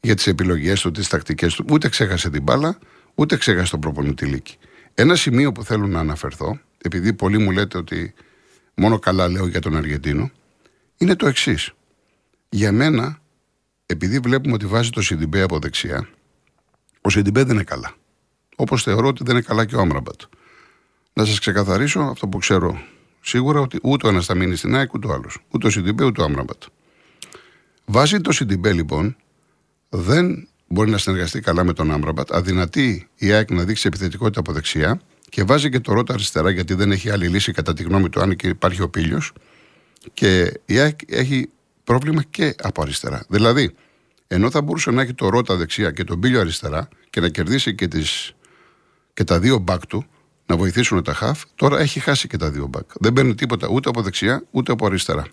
για 0.00 0.14
τις 0.14 0.26
επιλογές 0.26 0.80
του, 0.80 0.90
τις 0.90 1.08
τακτικές 1.08 1.54
του. 1.54 1.64
Ούτε 1.70 1.88
ξέχασε 1.88 2.30
την 2.30 2.42
μπάλα, 2.42 2.78
ούτε 3.14 3.36
ξέχασε 3.36 3.70
τον 3.70 3.80
προπονητή 3.80 4.26
Λίκη. 4.26 4.56
Ένα 4.94 5.14
σημείο 5.14 5.52
που 5.52 5.64
θέλω 5.64 5.86
να 5.86 6.00
αναφερθώ, 6.00 6.58
επειδή 6.82 7.12
πολλοί 7.12 7.38
μου 7.38 7.50
λέτε 7.50 7.78
ότι 7.78 8.14
μόνο 8.74 8.98
καλά 8.98 9.28
λέω 9.28 9.46
για 9.46 9.60
τον 9.60 9.76
Αργεντίνο, 9.76 10.30
είναι 10.98 11.14
το 11.14 11.26
εξής. 11.26 11.72
Για 12.48 12.72
μένα, 12.72 13.20
επειδή 13.86 14.18
βλέπουμε 14.18 14.54
ότι 14.54 14.66
βάζει 14.66 14.90
το 14.90 15.02
Σιντιμπέ 15.02 15.42
από 15.42 15.58
δεξιά, 15.58 16.08
ο 17.00 17.10
Σιντιμπέ 17.10 17.44
δεν 17.44 17.54
είναι 17.54 17.64
καλά. 17.64 17.94
Όπως 18.56 18.82
θεωρώ 18.82 19.08
ότι 19.08 19.24
δεν 19.24 19.34
είναι 19.34 19.44
καλά 19.44 19.64
και 19.64 19.76
ο 19.76 19.80
Άμραμπατ. 19.80 20.20
Να 21.12 21.24
σας 21.24 21.38
ξεκαθαρίσω 21.38 22.00
αυτό 22.00 22.28
που 22.28 22.38
ξέρω 22.38 22.78
σίγουρα 23.20 23.60
ότι 23.60 23.78
ούτε 23.82 24.06
ο 24.06 24.10
ένας 24.10 24.26
θα 24.26 24.34
μείνει 24.34 24.56
στην 24.56 24.74
ΑΕΚ 24.74 24.94
ούτε 24.94 25.06
ο 25.06 25.12
άλλος. 25.12 25.38
Ούτε 25.50 25.66
ο 25.66 25.70
Σιντιμπέ 25.70 26.04
ούτε 26.04 26.20
ο 26.20 26.24
Άμραμπατ. 26.24 26.62
Βάζει 27.84 28.20
το 28.20 28.32
Σιντιμπέ 28.32 28.72
λοιπόν 28.72 29.16
δεν 29.88 30.48
μπορεί 30.66 30.90
να 30.90 30.98
συνεργαστεί 30.98 31.40
καλά 31.40 31.64
με 31.64 31.72
τον 31.72 31.90
Άμραμπατ. 31.90 32.32
Αδυνατεί 32.32 33.08
η 33.16 33.32
ΑΕΚ 33.32 33.50
να 33.50 33.64
δείξει 33.64 33.86
επιθετικότητα 33.86 34.40
από 34.40 34.52
δεξιά 34.52 35.00
και 35.28 35.44
βάζει 35.44 35.70
και 35.70 35.80
το 35.80 35.92
ρότα 35.92 36.14
αριστερά 36.14 36.50
γιατί 36.50 36.74
δεν 36.74 36.92
έχει 36.92 37.10
άλλη 37.10 37.28
λύση 37.28 37.52
κατά 37.52 37.72
τη 37.72 37.82
γνώμη 37.82 38.08
του 38.08 38.20
αν 38.20 38.36
και 38.36 38.48
υπάρχει 38.48 38.82
ο 38.82 38.88
πύλιος. 38.88 39.32
Και 40.14 40.60
η 40.64 40.78
ΑΕΚ 40.78 40.98
έχει 41.06 41.50
πρόβλημα 41.84 42.22
και 42.22 42.54
από 42.62 42.82
αριστερά. 42.82 43.24
Δηλαδή, 43.28 43.74
ενώ 44.26 44.50
θα 44.50 44.62
μπορούσε 44.62 44.90
να 44.90 45.02
έχει 45.02 45.14
το 45.14 45.28
ρότα 45.28 45.56
δεξιά 45.56 45.90
και 45.90 46.04
τον 46.04 46.20
πύλιο 46.20 46.40
αριστερά 46.40 46.88
και 47.10 47.20
να 47.20 47.28
κερδίσει 47.28 47.74
και, 47.74 47.88
τις, 47.88 48.34
και 49.14 49.24
τα 49.24 49.38
δύο 49.38 49.58
μπακ 49.58 49.86
του, 49.86 50.04
να 50.46 50.56
βοηθήσουν 50.56 51.02
τα 51.02 51.12
χαφ, 51.12 51.42
τώρα 51.54 51.78
έχει 51.78 52.00
χάσει 52.00 52.28
και 52.28 52.36
τα 52.36 52.50
δύο 52.50 52.66
μπακ. 52.66 52.90
Δεν 52.94 53.12
παίρνει 53.12 53.34
τίποτα 53.34 53.68
ούτε 53.68 53.88
από 53.88 54.02
δεξιά 54.02 54.44
ούτε 54.50 54.72
από 54.72 54.86
αριστερά. 54.86 55.26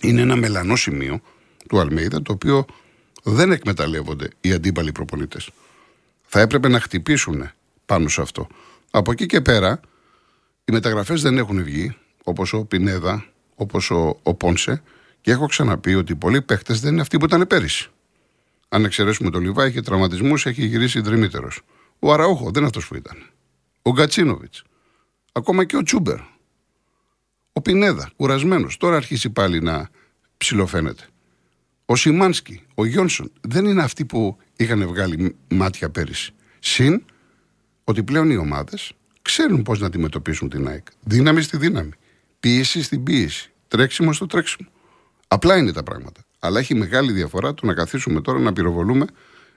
Είναι 0.00 0.20
ένα 0.20 0.36
μελανό 0.36 0.76
σημείο 0.76 1.20
του 1.68 1.80
Αλμέιδα 1.80 2.22
το 2.22 2.32
οποίο 2.32 2.64
δεν 3.22 3.52
εκμεταλλεύονται 3.52 4.28
οι 4.40 4.52
αντίπαλοι 4.52 4.92
προπονητές. 4.92 5.50
Θα 6.26 6.40
έπρεπε 6.40 6.68
να 6.68 6.80
χτυπήσουν 6.80 7.50
πάνω 7.86 8.08
σε 8.08 8.20
αυτό. 8.20 8.46
Από 8.90 9.10
εκεί 9.10 9.26
και 9.26 9.40
πέρα, 9.40 9.80
οι 10.64 10.72
μεταγραφές 10.72 11.22
δεν 11.22 11.38
έχουν 11.38 11.62
βγει, 11.62 11.96
όπως 12.24 12.52
ο 12.52 12.64
Πινέδα, 12.64 13.24
όπως 13.56 13.90
ο, 13.90 14.18
ο 14.22 14.34
Πόνσε, 14.34 14.82
και 15.20 15.30
έχω 15.30 15.46
ξαναπεί 15.46 15.94
ότι 15.94 16.14
πολλοί 16.14 16.42
παίχτες 16.42 16.80
δεν 16.80 16.92
είναι 16.92 17.00
αυτοί 17.00 17.18
που 17.18 17.24
ήταν 17.24 17.46
πέρυσι. 17.46 17.90
Αν 18.68 18.84
εξαιρέσουμε 18.84 19.30
τον 19.30 19.42
Λιβά, 19.42 19.64
έχει 19.64 19.80
τραυματισμούς, 19.80 20.46
έχει 20.46 20.66
γυρίσει 20.66 21.00
δρυμύτερο. 21.00 21.48
Ο 21.98 22.12
Αραούχο 22.12 22.44
δεν 22.44 22.54
είναι 22.56 22.66
αυτός 22.66 22.88
που 22.88 22.96
ήταν. 22.96 23.16
Ο 23.82 23.92
Γκατσίνοβιτς. 23.92 24.62
Ακόμα 25.32 25.64
και 25.64 25.76
ο 25.76 25.82
Τσούμπερ. 25.82 26.18
Ο 27.52 27.60
Πινέδα, 27.60 28.10
κουρασμένος. 28.16 28.76
Τώρα 28.76 28.96
αρχίσει 28.96 29.30
πάλι 29.30 29.60
να 29.60 29.88
ψηλοφαίνεται. 30.36 31.04
Ο 31.84 31.96
Σιμάνσκι, 31.96 32.62
ο 32.74 32.84
Γιόνσον 32.84 33.32
δεν 33.40 33.64
είναι 33.64 33.82
αυτοί 33.82 34.04
που 34.04 34.36
είχαν 34.56 34.86
βγάλει 34.86 35.36
μάτια 35.48 35.90
πέρυσι. 35.90 36.32
Συν 36.58 37.04
ότι 37.84 38.02
πλέον 38.02 38.30
οι 38.30 38.36
ομάδες 38.36 38.92
ξέρουν 39.22 39.62
πώς 39.62 39.80
να 39.80 39.86
αντιμετωπίσουν 39.86 40.48
την 40.48 40.68
ΑΕΚ. 40.68 40.86
Δύναμη 41.02 41.42
στη 41.42 41.56
δύναμη. 41.56 41.92
Πίεση 42.46 42.82
στην 42.82 43.02
πίεση. 43.02 43.50
Τρέξιμο 43.68 44.12
στο 44.12 44.26
τρέξιμο. 44.26 44.68
Απλά 45.28 45.56
είναι 45.56 45.72
τα 45.72 45.82
πράγματα. 45.82 46.20
Αλλά 46.38 46.58
έχει 46.58 46.74
μεγάλη 46.74 47.12
διαφορά 47.12 47.54
το 47.54 47.66
να 47.66 47.74
καθίσουμε 47.74 48.20
τώρα 48.20 48.38
να 48.38 48.52
πυροβολούμε 48.52 49.06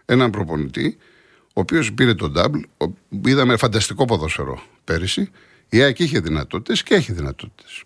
έναν 0.06 0.32
προπονητή, 0.32 0.98
ο 1.48 1.60
οποίος 1.60 1.94
πήρε 1.94 2.14
τον 2.14 2.34
double. 2.38 2.88
Είδαμε 3.26 3.58
φανταστικό 3.58 4.06
ποδόσφαιρο 4.06 4.64
πέρυσι. 4.84 5.30
Η 5.70 5.82
ΑΕΚ 5.82 6.00
είχε 6.00 6.20
δυνατότητες 6.20 6.84
και 6.84 6.94
έχει 6.94 7.12
δυνατότητες. 7.12 7.84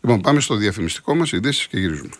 Λοιπόν, 0.00 0.20
πάμε 0.20 0.40
στο 0.40 0.54
διαφημιστικό 0.54 1.14
μας, 1.14 1.32
ειδήσεις 1.32 1.66
και 1.66 1.78
γυρίζουμε. 1.78 2.10